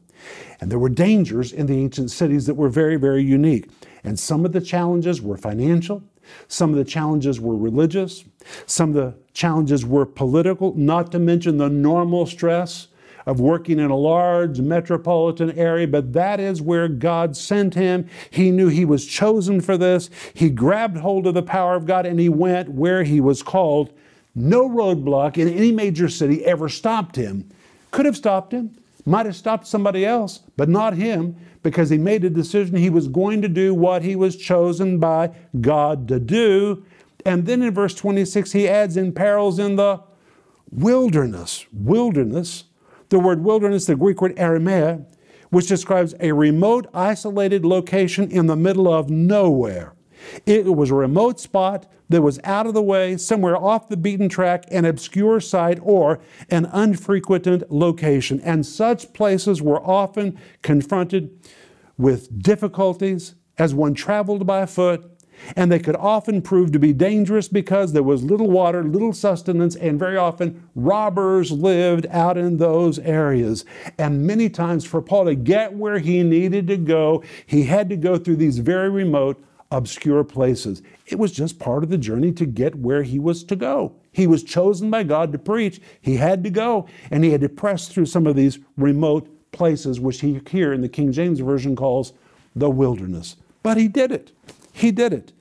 And 0.61 0.71
there 0.71 0.79
were 0.79 0.89
dangers 0.89 1.53
in 1.53 1.67
the 1.67 1.79
ancient 1.79 2.11
cities 2.11 2.47
that 2.47 2.55
were 2.55 2.69
very, 2.69 2.97
very 2.97 3.23
unique. 3.23 3.71
And 4.05 4.19
some 4.19 4.45
of 4.45 4.53
the 4.53 4.61
challenges 4.61 5.23
were 5.23 5.37
financial, 5.37 6.03
some 6.49 6.71
of 6.71 6.77
the 6.77 6.85
challenges 6.85 7.41
were 7.41 7.57
religious, 7.57 8.25
some 8.67 8.91
of 8.91 8.95
the 8.95 9.15
challenges 9.33 9.85
were 9.85 10.07
political, 10.07 10.75
not 10.75 11.13
to 11.13 11.19
mention 11.19 11.57
the 11.57 11.69
normal 11.69 12.27
stress 12.27 12.89
of 13.31 13.39
working 13.39 13.79
in 13.79 13.93
a 13.93 13.97
large 13.97 14.61
metropolitan 14.61 15.53
area, 15.53 15.87
but 15.87 16.13
that 16.13 16.41
is 16.41 16.61
where 16.61 16.89
God 16.89 17.37
sent 17.37 17.75
him. 17.75 18.09
He 18.29 18.51
knew 18.51 18.67
he 18.67 18.85
was 18.85 19.07
chosen 19.07 19.61
for 19.61 19.79
this. 19.79 20.11
He 20.35 20.51
grabbed 20.51 20.97
hold 20.97 21.29
of 21.29 21.35
the 21.35 21.43
power 21.43 21.77
of 21.77 21.87
God 21.87 22.07
and 22.07 22.19
he 22.19 22.29
went 22.29 22.71
where 22.71 23.05
he 23.05 23.21
was 23.21 23.41
called. 23.41 23.93
No 24.35 24.69
roadblock 24.69 25.39
in 25.39 25.49
any 25.49 25.71
major 25.71 26.09
city 26.09 26.45
ever 26.45 26.69
stopped 26.69 27.15
him. 27.15 27.49
Could 27.93 28.05
have 28.05 28.17
stopped 28.17 28.53
him, 28.53 28.77
might 29.07 29.27
have 29.27 29.37
stopped 29.37 29.69
somebody 29.69 30.05
else, 30.05 30.41
but 30.57 30.69
not 30.69 30.95
him 30.95 31.37
because 31.63 31.89
he 31.89 31.99
made 31.99 32.25
a 32.25 32.31
decision 32.31 32.77
he 32.77 32.91
was 32.91 33.07
going 33.07 33.43
to 33.43 33.49
do 33.49 33.73
what 33.73 34.03
he 34.03 34.17
was 34.17 34.37
chosen 34.37 34.99
by 34.99 35.31
God 35.61 36.09
to 36.09 36.19
do. 36.19 36.85
And 37.25 37.47
then 37.47 37.63
in 37.63 37.73
verse 37.73 37.95
26, 37.95 38.51
he 38.51 38.69
adds 38.69 38.97
in 38.97 39.13
perils 39.13 39.61
in 39.61 39.77
the 39.77 40.01
wilderness. 40.73 41.65
Wilderness. 41.73 42.65
The 43.11 43.19
word 43.19 43.45
wilderness, 43.45 43.87
the 43.87 43.97
Greek 43.97 44.23
word 44.23 44.37
aramea, 44.37 45.05
which 45.51 45.67
describes 45.67 46.15
a 46.21 46.33
remote, 46.33 46.87
isolated 46.95 47.65
location 47.65 48.31
in 48.31 48.47
the 48.47 48.57
middle 48.57 48.93
of 48.93 49.11
nowhere. 49.11 49.95
It 50.47 50.67
was 50.67 50.91
a 50.91 50.95
remote 50.95 51.41
spot 51.41 51.91
that 52.09 52.23
was 52.23 52.39
out 52.45 52.67
of 52.67 52.75
the 52.75 52.83
way, 52.83 53.17
somewhere 53.17 53.57
off 53.57 53.89
the 53.89 53.97
beaten 53.97 54.29
track, 54.29 54.65
an 54.71 54.85
obscure 54.85 55.41
site, 55.41 55.79
or 55.83 56.21
an 56.51 56.67
unfrequented 56.73 57.65
location. 57.69 58.41
And 58.41 58.65
such 58.65 59.13
places 59.13 59.61
were 59.61 59.81
often 59.81 60.39
confronted 60.63 61.31
with 61.99 62.43
difficulties 62.43 63.35
as 63.59 63.75
one 63.75 63.95
traveled 63.95 64.47
by 64.47 64.67
foot, 64.67 65.20
and 65.57 65.71
they 65.71 65.79
could 65.79 65.97
often 65.97 66.43
prove 66.43 66.73
to 66.73 66.79
be 66.79 66.93
dangerous 66.93 67.49
because 67.49 67.93
there 67.93 68.03
was 68.03 68.23
little 68.23 68.51
water, 68.51 68.83
little 68.85 69.13
sustenance, 69.13 69.77
and 69.77 69.99
very 69.99 70.17
often 70.17 70.69
robbers 70.75 71.51
lived 71.51 72.07
out 72.11 72.37
in 72.37 72.57
those 72.57 72.99
areas. 73.01 73.65
And 73.99 74.27
many 74.27 74.49
times, 74.49 74.85
for 74.85 75.03
Paul 75.03 75.27
to 75.27 75.35
get 75.35 75.75
where 75.75 75.99
he 75.99 76.23
needed 76.23 76.67
to 76.69 76.77
go, 76.77 77.23
he 77.47 77.65
had 77.65 77.89
to 77.91 77.97
go 77.97 78.19
through 78.19 78.37
these 78.37 78.59
very 78.59 78.91
remote, 78.91 79.43
obscure 79.71 80.25
places. 80.25 80.83
It 81.07 81.19
was 81.19 81.33
just 81.33 81.59
part 81.59 81.85
of 81.85 81.91
the 81.91 81.99
journey 81.99 82.33
to 82.33 82.47
get 82.47 82.75
where 82.75 83.03
he 83.03 83.19
was 83.19 83.45
to 83.45 83.57
go. 83.57 83.95
He 84.13 84.27
was 84.27 84.43
chosen 84.43 84.91
by 84.91 85.05
God 85.05 85.33
to 85.33 85.39
preach. 85.39 85.81
He 86.01 86.17
had 86.17 86.43
to 86.45 86.51
go, 86.51 86.87
and 87.11 87.23
he 87.23 87.31
had 87.31 87.41
to 87.43 87.49
press 87.49 87.89
through 87.89 88.07
some 88.07 88.27
of 88.27 88.37
these 88.37 88.59
remote 88.77 89.29
places, 89.53 90.01
which 90.01 90.21
he 90.21 90.41
here 90.51 90.73
in 90.73 90.81
the 90.81 90.89
King 90.89 91.13
James 91.13 91.41
Version 91.41 91.77
calls 91.77 92.13
the 92.55 92.71
wilderness. 92.71 93.37
But 93.63 93.77
he 93.77 93.89
did 93.89 94.11
it. 94.11 94.33
He 94.81 94.91
did 94.91 95.13
it. 95.13 95.33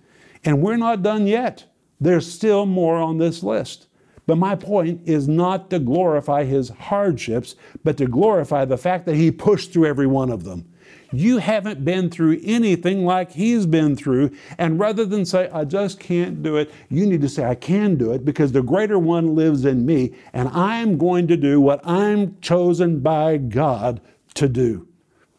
And 0.43 0.61
we're 0.61 0.77
not 0.77 1.01
done 1.01 1.25
yet. 1.25 1.65
There's 1.99 2.31
still 2.31 2.65
more 2.65 2.97
on 2.97 3.17
this 3.17 3.41
list. 3.41 3.87
But 4.25 4.37
my 4.37 4.55
point 4.55 5.01
is 5.05 5.27
not 5.27 5.69
to 5.69 5.79
glorify 5.79 6.43
his 6.43 6.69
hardships, 6.69 7.55
but 7.83 7.97
to 7.97 8.05
glorify 8.05 8.65
the 8.65 8.77
fact 8.77 9.05
that 9.05 9.15
he 9.15 9.31
pushed 9.31 9.73
through 9.73 9.87
every 9.87 10.07
one 10.07 10.29
of 10.29 10.43
them. 10.43 10.71
You 11.11 11.37
haven't 11.37 11.83
been 11.83 12.09
through 12.09 12.39
anything 12.43 13.05
like 13.05 13.31
he's 13.31 13.65
been 13.65 13.95
through. 13.95 14.31
And 14.57 14.77
rather 14.79 15.05
than 15.05 15.25
say, 15.25 15.49
I 15.51 15.63
just 15.63 15.99
can't 15.99 16.43
do 16.43 16.57
it, 16.57 16.71
you 16.89 17.05
need 17.05 17.21
to 17.21 17.29
say, 17.29 17.45
I 17.45 17.55
can 17.55 17.95
do 17.95 18.11
it 18.11 18.23
because 18.23 18.51
the 18.51 18.61
greater 18.61 18.99
one 18.99 19.35
lives 19.35 19.65
in 19.65 19.85
me, 19.85 20.13
and 20.33 20.49
I'm 20.49 20.97
going 20.97 21.27
to 21.29 21.37
do 21.37 21.59
what 21.59 21.79
I'm 21.87 22.37
chosen 22.41 22.99
by 22.99 23.37
God 23.37 24.01
to 24.35 24.47
do. 24.47 24.87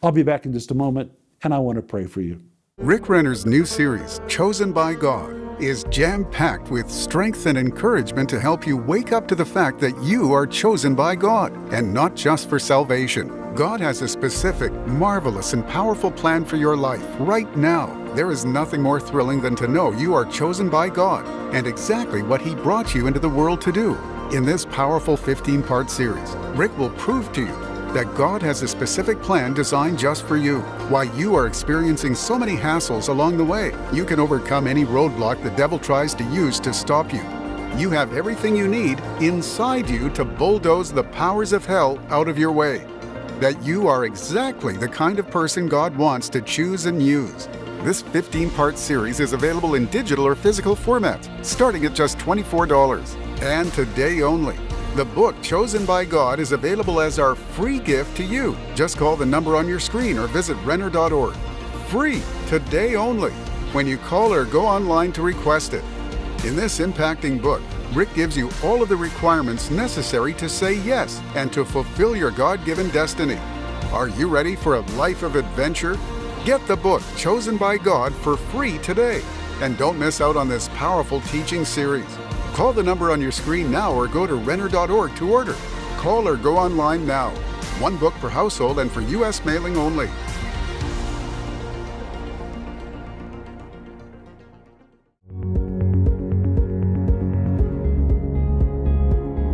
I'll 0.03 0.11
be 0.11 0.23
back 0.23 0.47
in 0.47 0.53
just 0.53 0.71
a 0.71 0.75
moment, 0.75 1.13
and 1.43 1.55
I 1.55 1.59
want 1.59 1.77
to 1.77 1.83
pray 1.83 2.07
for 2.07 2.23
you. 2.23 2.41
Rick 2.81 3.11
Renner's 3.11 3.45
new 3.45 3.67
series, 3.67 4.23
Chosen 4.27 4.73
by 4.73 4.95
God, 4.95 5.37
is 5.61 5.85
jam 5.91 6.25
packed 6.25 6.71
with 6.71 6.91
strength 6.91 7.45
and 7.45 7.59
encouragement 7.59 8.27
to 8.31 8.41
help 8.41 8.67
you 8.67 8.79
wake 8.79 9.13
up 9.13 9.29
to 9.29 9.35
the 9.35 9.45
fact 9.45 9.79
that 9.81 10.03
you 10.03 10.33
are 10.33 10.47
chosen 10.47 10.95
by 10.95 11.15
God 11.15 11.53
and 11.75 11.93
not 11.93 12.17
just 12.17 12.49
for 12.49 12.59
salvation. 12.59 13.55
God 13.55 13.83
has 13.83 14.01
a 14.01 14.09
specific, 14.09 14.73
marvelous, 14.87 15.53
and 15.53 15.69
powerful 15.69 16.11
plan 16.11 16.43
for 16.43 16.57
your 16.57 16.75
life 16.75 17.05
right 17.19 17.55
now. 17.55 17.95
There 18.15 18.31
is 18.31 18.47
nothing 18.47 18.81
more 18.81 18.99
thrilling 18.99 19.43
than 19.43 19.57
to 19.57 19.69
know 19.69 19.93
you 19.93 20.15
are 20.15 20.25
chosen 20.25 20.71
by 20.71 20.89
God 20.89 21.27
and 21.55 21.67
exactly 21.67 22.23
what 22.23 22.41
He 22.41 22.55
brought 22.55 22.95
you 22.95 23.09
into 23.09 23.21
the 23.21 23.29
world 23.29 23.61
to 23.61 23.73
do. 23.73 23.95
In 24.33 24.47
this 24.47 24.65
powerful 24.65 25.19
15 25.19 25.63
part 25.65 25.91
series, 25.91 26.31
Rick 26.55 26.79
will 26.79 26.91
prove 26.91 27.31
to 27.35 27.43
you 27.43 27.70
that 27.95 28.15
God 28.15 28.43
has 28.43 28.63
a 28.63 28.69
specific 28.69 29.21
plan 29.23 29.55
designed 29.55 29.99
just 29.99 30.25
for 30.27 30.37
you. 30.37 30.61
Why 30.89 31.05
you 31.15 31.35
are 31.35 31.47
experiencing 31.47 32.15
so 32.15 32.39
many 32.39 32.57
hassles 32.57 33.09
along 33.09 33.37
the 33.37 33.45
way, 33.45 33.73
you 33.93 34.05
can 34.05 34.21
overcome 34.21 34.67
any 34.67 34.85
roadblock 34.85 35.43
the 35.43 35.51
devil 35.51 35.79
tries 35.79 36.15
to 36.15 36.25
use 36.25 36.61
to 36.61 36.73
stop 36.73 37.13
you. 37.13 37.23
You 37.77 37.91
have 37.91 38.15
everything 38.15 38.57
you 38.57 38.69
need 38.69 39.01
inside 39.21 39.89
you 39.89 40.11
to 40.11 40.25
bulldoze 40.25 40.93
the 40.93 41.05
powers 41.05 41.53
of 41.53 41.65
hell 41.65 41.99
out 42.11 42.29
of 42.29 42.39
your 42.39 42.53
way 42.53 42.87
that 43.41 43.63
you 43.63 43.89
are 43.89 44.05
exactly 44.05 44.77
the 44.77 44.89
kind 44.89 45.19
of 45.19 45.31
person 45.31 45.67
God 45.67 45.97
wants 45.97 46.29
to 46.29 46.43
choose 46.43 46.85
and 46.85 47.03
use. 47.03 47.49
This 47.83 48.03
15 48.03 48.51
part 48.51 48.77
series 48.77 49.19
is 49.19 49.33
available 49.33 49.75
in 49.75 49.87
digital 49.87 50.27
or 50.27 50.35
physical 50.35 50.77
format, 50.77 51.27
starting 51.41 51.87
at 51.87 51.95
just 51.95 52.19
$24. 52.19 53.17
And 53.43 53.73
today 53.73 54.21
only. 54.21 54.57
The 54.97 55.05
book 55.05 55.41
Chosen 55.41 55.87
by 55.87 56.05
God 56.05 56.41
is 56.41 56.51
available 56.51 57.01
as 57.01 57.21
our 57.21 57.37
free 57.37 57.79
gift 57.79 58.17
to 58.17 58.25
you. 58.25 58.57
Just 58.75 58.97
call 58.97 59.15
the 59.15 59.25
number 59.25 59.55
on 59.55 59.69
your 59.69 59.79
screen 59.79 60.19
or 60.19 60.27
visit 60.27 60.57
Renner.org. 60.65 61.37
Free, 61.87 62.21
today 62.49 62.97
only, 62.97 63.31
when 63.71 63.87
you 63.87 63.99
call 63.99 64.33
or 64.33 64.45
go 64.45 64.67
online 64.67 65.13
to 65.13 65.23
request 65.23 65.75
it. 65.75 65.85
In 66.45 66.57
this 66.57 66.81
impacting 66.81 67.41
book, 67.41 67.63
Rick 67.93 68.13
gives 68.15 68.37
you 68.37 68.51
all 68.65 68.83
of 68.83 68.89
the 68.89 68.97
requirements 68.97 69.71
necessary 69.71 70.35
to 70.35 70.49
say 70.49 70.75
yes 70.81 71.23
and 71.37 71.53
to 71.53 71.65
fulfill 71.65 72.17
your 72.17 72.33
God 72.33 72.65
given 72.65 72.91
destiny. 72.91 73.39
Are 73.93 74.09
you 74.09 74.29
ready 74.29 74.57
for 74.57 74.75
a 74.75 74.87
life 74.97 75.23
of 75.23 75.37
adventure? 75.37 75.97
Get 76.45 76.67
the 76.67 76.77
book 76.77 77.03
Chosen 77.17 77.57
by 77.57 77.77
God 77.77 78.13
for 78.13 78.37
free 78.37 78.79
today. 78.79 79.23
And 79.61 79.77
don't 79.77 79.99
miss 79.99 80.21
out 80.21 80.37
on 80.37 80.49
this 80.49 80.69
powerful 80.71 81.21
teaching 81.23 81.65
series. 81.65 82.17
Call 82.53 82.73
the 82.73 82.83
number 82.83 83.11
on 83.11 83.21
your 83.21 83.33
screen 83.33 83.71
now 83.71 83.93
or 83.93 84.09
go 84.09 84.27
to 84.27 84.35
Renner.org 84.35 85.15
to 85.17 85.31
order. 85.31 85.55
Call 85.99 86.27
or 86.27 86.37
go 86.37 86.57
online 86.57 87.07
now. 87.07 87.31
One 87.79 87.97
book 87.99 88.15
per 88.15 88.29
household 88.29 88.79
and 88.79 88.91
for 88.91 89.03
U.S. 89.03 89.45
mailing 89.45 89.77
only. 89.77 90.09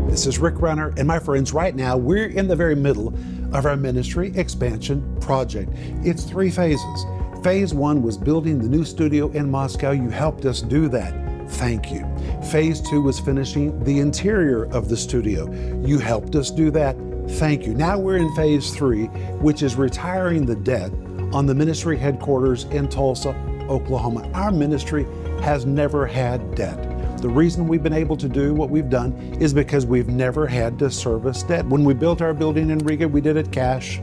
This 0.08 0.26
is 0.26 0.38
Rick 0.38 0.62
Renner, 0.62 0.94
and 0.96 1.06
my 1.06 1.18
friends, 1.18 1.52
right 1.52 1.76
now 1.76 1.96
we're 1.96 2.28
in 2.28 2.48
the 2.48 2.56
very 2.56 2.74
middle 2.74 3.08
of 3.54 3.66
our 3.66 3.76
ministry 3.76 4.32
expansion 4.34 5.14
project. 5.20 5.70
It's 6.04 6.24
three 6.24 6.50
phases. 6.50 7.04
Phase 7.46 7.72
one 7.72 8.02
was 8.02 8.18
building 8.18 8.58
the 8.58 8.68
new 8.68 8.84
studio 8.84 9.30
in 9.30 9.48
Moscow. 9.48 9.92
You 9.92 10.10
helped 10.10 10.46
us 10.46 10.60
do 10.60 10.88
that. 10.88 11.14
Thank 11.48 11.92
you. 11.92 12.04
Phase 12.50 12.80
two 12.80 13.00
was 13.00 13.20
finishing 13.20 13.78
the 13.84 14.00
interior 14.00 14.64
of 14.74 14.88
the 14.88 14.96
studio. 14.96 15.48
You 15.86 16.00
helped 16.00 16.34
us 16.34 16.50
do 16.50 16.72
that. 16.72 16.96
Thank 17.38 17.64
you. 17.64 17.72
Now 17.72 18.00
we're 18.00 18.16
in 18.16 18.34
phase 18.34 18.74
three, 18.74 19.04
which 19.38 19.62
is 19.62 19.76
retiring 19.76 20.44
the 20.44 20.56
debt 20.56 20.90
on 21.32 21.46
the 21.46 21.54
ministry 21.54 21.96
headquarters 21.96 22.64
in 22.64 22.88
Tulsa, 22.88 23.30
Oklahoma. 23.68 24.28
Our 24.34 24.50
ministry 24.50 25.06
has 25.40 25.64
never 25.64 26.04
had 26.04 26.56
debt. 26.56 26.85
The 27.26 27.32
reason 27.32 27.66
we've 27.66 27.82
been 27.82 27.92
able 27.92 28.16
to 28.18 28.28
do 28.28 28.54
what 28.54 28.70
we've 28.70 28.88
done 28.88 29.12
is 29.40 29.52
because 29.52 29.84
we've 29.84 30.06
never 30.06 30.46
had 30.46 30.78
to 30.78 30.88
service 30.88 31.42
debt. 31.42 31.66
When 31.66 31.82
we 31.82 31.92
built 31.92 32.22
our 32.22 32.32
building 32.32 32.70
in 32.70 32.78
Riga, 32.78 33.08
we 33.08 33.20
did 33.20 33.36
it 33.36 33.50
cash. 33.50 33.98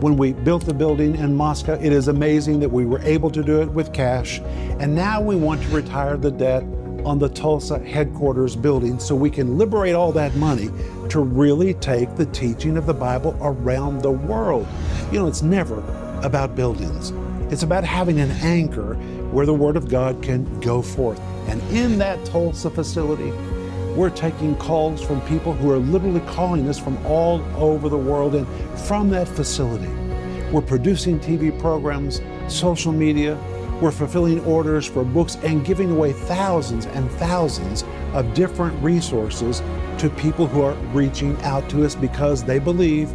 When 0.00 0.16
we 0.16 0.32
built 0.32 0.64
the 0.64 0.72
building 0.72 1.14
in 1.16 1.36
Moscow, 1.36 1.74
it 1.74 1.92
is 1.92 2.08
amazing 2.08 2.60
that 2.60 2.70
we 2.70 2.86
were 2.86 3.00
able 3.02 3.30
to 3.32 3.42
do 3.42 3.60
it 3.60 3.70
with 3.70 3.92
cash. 3.92 4.40
And 4.80 4.94
now 4.94 5.20
we 5.20 5.36
want 5.36 5.62
to 5.64 5.68
retire 5.68 6.16
the 6.16 6.30
debt 6.30 6.62
on 7.04 7.18
the 7.18 7.28
Tulsa 7.28 7.78
headquarters 7.78 8.56
building 8.56 8.98
so 8.98 9.14
we 9.14 9.28
can 9.28 9.58
liberate 9.58 9.94
all 9.94 10.10
that 10.12 10.34
money 10.36 10.70
to 11.10 11.20
really 11.20 11.74
take 11.74 12.16
the 12.16 12.24
teaching 12.24 12.78
of 12.78 12.86
the 12.86 12.94
Bible 12.94 13.36
around 13.42 14.00
the 14.00 14.12
world. 14.12 14.66
You 15.12 15.18
know, 15.18 15.26
it's 15.26 15.42
never 15.42 15.80
about 16.22 16.56
buildings, 16.56 17.12
it's 17.52 17.62
about 17.62 17.84
having 17.84 18.18
an 18.18 18.30
anchor 18.30 18.94
where 19.30 19.44
the 19.44 19.52
Word 19.52 19.76
of 19.76 19.90
God 19.90 20.22
can 20.22 20.60
go 20.60 20.80
forth. 20.80 21.20
And 21.48 21.60
in 21.70 21.98
that 21.98 22.24
Tulsa 22.24 22.70
facility, 22.70 23.30
we're 23.94 24.08
taking 24.08 24.56
calls 24.56 25.02
from 25.02 25.20
people 25.22 25.52
who 25.52 25.70
are 25.70 25.76
literally 25.76 26.20
calling 26.20 26.66
us 26.70 26.78
from 26.78 26.96
all 27.04 27.42
over 27.56 27.90
the 27.90 27.98
world. 27.98 28.34
And 28.34 28.46
from 28.80 29.10
that 29.10 29.28
facility, 29.28 29.92
we're 30.50 30.62
producing 30.62 31.20
TV 31.20 31.56
programs, 31.60 32.22
social 32.48 32.90
media, 32.90 33.38
we're 33.82 33.90
fulfilling 33.90 34.42
orders 34.46 34.86
for 34.86 35.04
books 35.04 35.36
and 35.42 35.62
giving 35.62 35.90
away 35.90 36.12
thousands 36.12 36.86
and 36.86 37.10
thousands 37.12 37.84
of 38.14 38.32
different 38.32 38.82
resources 38.82 39.60
to 39.98 40.08
people 40.08 40.46
who 40.46 40.62
are 40.62 40.74
reaching 40.94 41.36
out 41.42 41.68
to 41.68 41.84
us 41.84 41.94
because 41.94 42.44
they 42.44 42.58
believe 42.58 43.10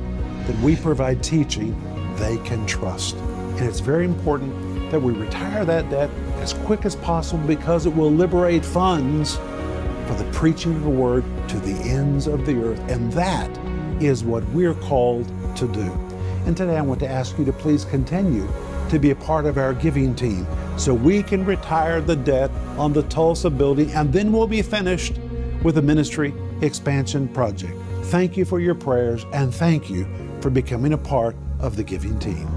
that 0.45 0.55
we 0.59 0.75
provide 0.75 1.23
teaching 1.23 1.75
they 2.17 2.37
can 2.39 2.65
trust. 2.67 3.15
And 3.57 3.65
it's 3.65 3.79
very 3.79 4.05
important 4.05 4.91
that 4.91 5.01
we 5.01 5.13
retire 5.13 5.65
that 5.65 5.89
debt 5.89 6.11
as 6.41 6.53
quick 6.53 6.85
as 6.85 6.95
possible 6.95 7.45
because 7.47 7.87
it 7.87 7.95
will 7.95 8.11
liberate 8.11 8.63
funds 8.63 9.37
for 10.05 10.13
the 10.13 10.29
preaching 10.31 10.75
of 10.75 10.83
the 10.83 10.89
word 10.89 11.23
to 11.49 11.59
the 11.59 11.73
ends 11.89 12.27
of 12.27 12.45
the 12.45 12.55
earth. 12.63 12.79
And 12.89 13.11
that 13.13 13.49
is 14.01 14.23
what 14.23 14.43
we're 14.49 14.75
called 14.75 15.27
to 15.55 15.67
do. 15.69 15.91
And 16.45 16.55
today 16.55 16.77
I 16.77 16.81
want 16.81 16.99
to 16.99 17.07
ask 17.07 17.37
you 17.39 17.45
to 17.45 17.51
please 17.51 17.83
continue 17.83 18.47
to 18.89 18.99
be 18.99 19.09
a 19.09 19.15
part 19.15 19.45
of 19.45 19.57
our 19.57 19.73
giving 19.73 20.15
team 20.15 20.47
so 20.77 20.93
we 20.93 21.23
can 21.23 21.43
retire 21.43 21.99
the 21.99 22.15
debt 22.15 22.51
on 22.77 22.93
the 22.93 23.03
Tulsa 23.03 23.49
building 23.49 23.91
and 23.91 24.13
then 24.13 24.31
we'll 24.31 24.47
be 24.47 24.61
finished 24.61 25.19
with 25.63 25.75
the 25.75 25.81
ministry 25.81 26.33
expansion 26.61 27.27
project. 27.27 27.73
Thank 28.03 28.37
you 28.37 28.45
for 28.45 28.59
your 28.59 28.75
prayers 28.75 29.25
and 29.33 29.53
thank 29.53 29.89
you 29.89 30.07
for 30.41 30.49
becoming 30.49 30.93
a 30.93 30.97
part 30.97 31.35
of 31.59 31.75
the 31.75 31.83
giving 31.83 32.17
team. 32.19 32.56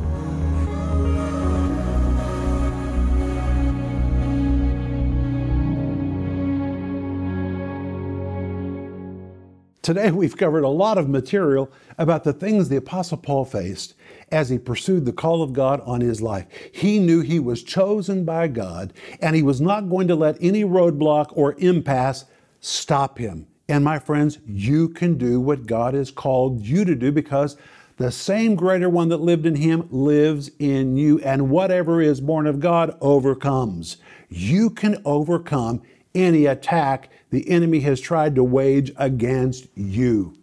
Today, 9.90 10.10
we've 10.12 10.36
covered 10.36 10.62
a 10.62 10.68
lot 10.68 10.98
of 10.98 11.08
material 11.08 11.68
about 11.98 12.22
the 12.22 12.32
things 12.32 12.68
the 12.68 12.76
Apostle 12.76 13.18
Paul 13.18 13.44
faced 13.44 13.94
as 14.30 14.48
he 14.48 14.56
pursued 14.56 15.04
the 15.04 15.12
call 15.12 15.42
of 15.42 15.52
God 15.52 15.80
on 15.80 16.00
his 16.00 16.22
life. 16.22 16.46
He 16.72 17.00
knew 17.00 17.22
he 17.22 17.40
was 17.40 17.64
chosen 17.64 18.24
by 18.24 18.46
God, 18.46 18.92
and 19.20 19.34
he 19.34 19.42
was 19.42 19.60
not 19.60 19.90
going 19.90 20.06
to 20.06 20.14
let 20.14 20.36
any 20.40 20.62
roadblock 20.62 21.32
or 21.32 21.56
impasse 21.58 22.26
stop 22.60 23.18
him. 23.18 23.48
And 23.68 23.82
my 23.84 23.98
friends, 23.98 24.38
you 24.46 24.90
can 24.90 25.18
do 25.18 25.40
what 25.40 25.66
God 25.66 25.94
has 25.94 26.12
called 26.12 26.60
you 26.60 26.84
to 26.84 26.94
do 26.94 27.10
because 27.10 27.56
the 27.96 28.12
same 28.12 28.54
greater 28.54 28.88
one 28.88 29.08
that 29.08 29.20
lived 29.20 29.44
in 29.44 29.56
him 29.56 29.88
lives 29.90 30.52
in 30.60 30.96
you, 30.96 31.18
and 31.22 31.50
whatever 31.50 32.00
is 32.00 32.20
born 32.20 32.46
of 32.46 32.60
God 32.60 32.96
overcomes. 33.00 33.96
You 34.28 34.70
can 34.70 35.02
overcome 35.04 35.82
any 36.14 36.46
attack 36.46 37.10
the 37.30 37.48
enemy 37.48 37.80
has 37.80 38.00
tried 38.00 38.34
to 38.34 38.44
wage 38.44 38.92
against 38.96 39.66
you. 39.74 40.34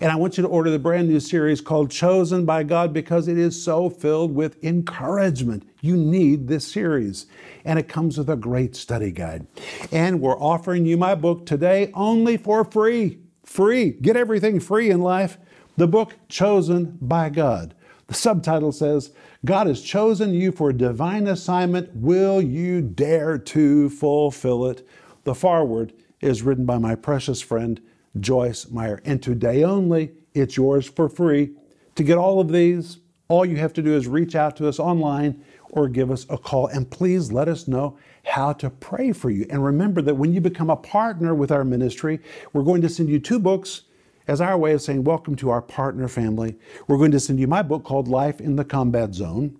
And 0.00 0.10
I 0.10 0.16
want 0.16 0.38
you 0.38 0.42
to 0.42 0.48
order 0.48 0.70
the 0.70 0.78
brand 0.78 1.08
new 1.08 1.20
series 1.20 1.60
called 1.60 1.90
Chosen 1.90 2.46
by 2.46 2.62
God 2.62 2.94
because 2.94 3.28
it 3.28 3.36
is 3.36 3.62
so 3.62 3.90
filled 3.90 4.34
with 4.34 4.62
encouragement. 4.64 5.68
You 5.82 5.94
need 5.94 6.48
this 6.48 6.66
series. 6.66 7.26
And 7.66 7.78
it 7.78 7.86
comes 7.86 8.16
with 8.16 8.30
a 8.30 8.36
great 8.36 8.74
study 8.74 9.10
guide. 9.10 9.46
And 9.92 10.22
we're 10.22 10.40
offering 10.40 10.86
you 10.86 10.96
my 10.96 11.14
book 11.14 11.44
today 11.44 11.90
only 11.92 12.38
for 12.38 12.64
free. 12.64 13.18
Free. 13.44 13.90
Get 13.90 14.16
everything 14.16 14.58
free 14.58 14.88
in 14.88 15.02
life. 15.02 15.36
The 15.76 15.86
book 15.86 16.14
Chosen 16.28 16.96
by 17.02 17.28
God. 17.28 17.74
The 18.06 18.14
subtitle 18.14 18.72
says, 18.72 19.12
God 19.44 19.66
has 19.66 19.82
chosen 19.82 20.32
you 20.32 20.50
for 20.50 20.72
divine 20.72 21.26
assignment. 21.26 21.94
Will 21.94 22.40
you 22.40 22.80
dare 22.80 23.36
to 23.38 23.90
fulfill 23.90 24.66
it? 24.66 24.86
The 25.24 25.34
foreword 25.34 25.92
is 26.20 26.42
written 26.42 26.66
by 26.66 26.78
my 26.78 26.94
precious 26.94 27.40
friend 27.40 27.80
Joyce 28.18 28.70
Meyer. 28.70 29.00
And 29.04 29.22
today 29.22 29.64
only, 29.64 30.12
it's 30.34 30.56
yours 30.56 30.86
for 30.86 31.08
free. 31.08 31.50
To 31.96 32.02
get 32.02 32.18
all 32.18 32.40
of 32.40 32.52
these, 32.52 32.98
all 33.28 33.44
you 33.44 33.56
have 33.56 33.72
to 33.74 33.82
do 33.82 33.94
is 33.94 34.06
reach 34.06 34.34
out 34.34 34.56
to 34.56 34.68
us 34.68 34.78
online 34.78 35.44
or 35.70 35.88
give 35.88 36.10
us 36.10 36.26
a 36.28 36.36
call. 36.36 36.66
And 36.66 36.90
please 36.90 37.30
let 37.30 37.48
us 37.48 37.68
know 37.68 37.96
how 38.24 38.52
to 38.54 38.70
pray 38.70 39.12
for 39.12 39.30
you. 39.30 39.46
And 39.48 39.64
remember 39.64 40.02
that 40.02 40.16
when 40.16 40.32
you 40.32 40.40
become 40.40 40.70
a 40.70 40.76
partner 40.76 41.34
with 41.34 41.52
our 41.52 41.64
ministry, 41.64 42.20
we're 42.52 42.62
going 42.62 42.82
to 42.82 42.88
send 42.88 43.08
you 43.08 43.18
two 43.18 43.38
books 43.38 43.82
as 44.26 44.40
our 44.40 44.58
way 44.58 44.72
of 44.72 44.82
saying, 44.82 45.04
Welcome 45.04 45.36
to 45.36 45.50
our 45.50 45.62
partner 45.62 46.08
family. 46.08 46.56
We're 46.86 46.98
going 46.98 47.12
to 47.12 47.20
send 47.20 47.40
you 47.40 47.46
my 47.46 47.62
book 47.62 47.84
called 47.84 48.08
Life 48.08 48.40
in 48.40 48.56
the 48.56 48.64
Combat 48.64 49.14
Zone 49.14 49.56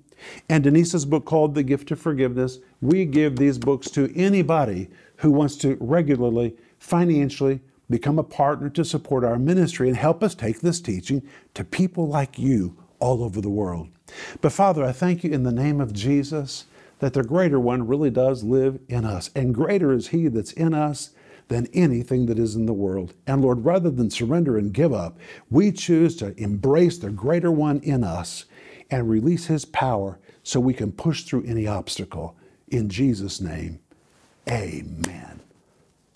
and 0.49 0.65
Denise's 0.65 1.05
book 1.05 1.25
called 1.25 1.55
The 1.55 1.63
Gift 1.63 1.91
of 1.91 2.01
Forgiveness. 2.01 2.59
We 2.81 3.05
give 3.05 3.37
these 3.37 3.59
books 3.59 3.91
to 3.93 4.13
anybody 4.17 4.91
who 5.21 5.31
wants 5.31 5.57
to 5.57 5.77
regularly, 5.81 6.55
financially, 6.79 7.61
become 7.89 8.19
a 8.19 8.25
partner 8.25 8.71
to 8.71 8.85
support 8.85 9.25
our 9.25 9.39
ministry 9.39 9.89
and 9.89 9.97
help 9.97 10.23
us 10.23 10.35
take 10.35 10.61
this 10.61 10.81
teaching 10.81 11.23
to 11.55 11.65
people 11.65 12.07
like 12.07 12.39
you 12.39 12.77
all 13.01 13.23
over 13.23 13.41
the 13.41 13.51
world. 13.51 13.89
But 14.41 14.53
Father, 14.53 14.85
I 14.85 14.93
thank 14.93 15.25
you 15.25 15.31
in 15.31 15.43
the 15.43 15.53
name 15.53 15.81
of 15.81 15.93
Jesus 15.93 16.67
that 17.01 17.15
the 17.15 17.23
greater 17.23 17.59
one 17.59 17.87
really 17.87 18.11
does 18.11 18.45
live 18.45 18.79
in 18.89 19.05
us, 19.05 19.31
and 19.35 19.55
greater 19.55 19.93
is 19.93 20.09
he 20.09 20.29
that's 20.29 20.53
in 20.53 20.75
us 20.75 21.11
than 21.49 21.67
anything 21.73 22.27
that 22.27 22.39
is 22.39 22.55
in 22.55 22.67
the 22.67 22.73
world. 22.73 23.15
And 23.27 23.43
Lord, 23.43 23.65
rather 23.65 23.91
than 23.91 24.09
surrender 24.09 24.57
and 24.57 24.73
give 24.73 24.93
up, 24.93 25.19
we 25.51 25.73
choose 25.73 26.15
to 26.17 26.39
embrace 26.41 26.99
the 26.99 27.11
greater 27.11 27.51
one 27.51 27.81
in 27.81 28.05
us 28.05 28.45
and 28.91 29.11
release 29.11 29.47
his 29.47 29.65
power 29.65 30.21
so 30.43 30.61
we 30.61 30.75
can 30.75 30.93
push 30.93 31.25
through 31.25 31.45
any 31.45 31.67
obstacle. 31.67 32.37
In 32.69 32.89
Jesus' 32.89 33.41
name, 33.41 33.80
amen. 34.51 35.41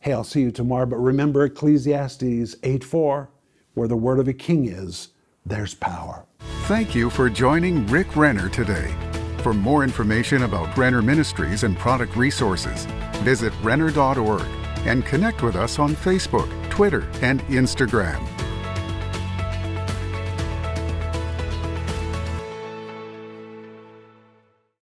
Hey, 0.00 0.12
I'll 0.12 0.24
see 0.24 0.42
you 0.42 0.50
tomorrow, 0.50 0.86
but 0.86 0.96
remember 0.96 1.44
Ecclesiastes 1.44 2.56
8 2.62 2.84
4, 2.84 3.30
where 3.74 3.88
the 3.88 3.96
word 3.96 4.18
of 4.18 4.28
a 4.28 4.32
king 4.32 4.66
is, 4.66 5.08
there's 5.46 5.74
power. 5.74 6.26
Thank 6.66 6.94
you 6.94 7.10
for 7.10 7.28
joining 7.28 7.86
Rick 7.86 8.16
Renner 8.16 8.48
today. 8.48 8.94
For 9.38 9.52
more 9.52 9.84
information 9.84 10.44
about 10.44 10.76
Renner 10.76 11.02
Ministries 11.02 11.64
and 11.64 11.76
product 11.76 12.16
resources, 12.16 12.86
visit 13.22 13.52
renner.org 13.62 14.46
and 14.86 15.04
connect 15.04 15.42
with 15.42 15.56
us 15.56 15.78
on 15.78 15.94
Facebook, 15.94 16.48
Twitter, 16.70 17.08
and 17.20 17.40
Instagram. 17.48 18.33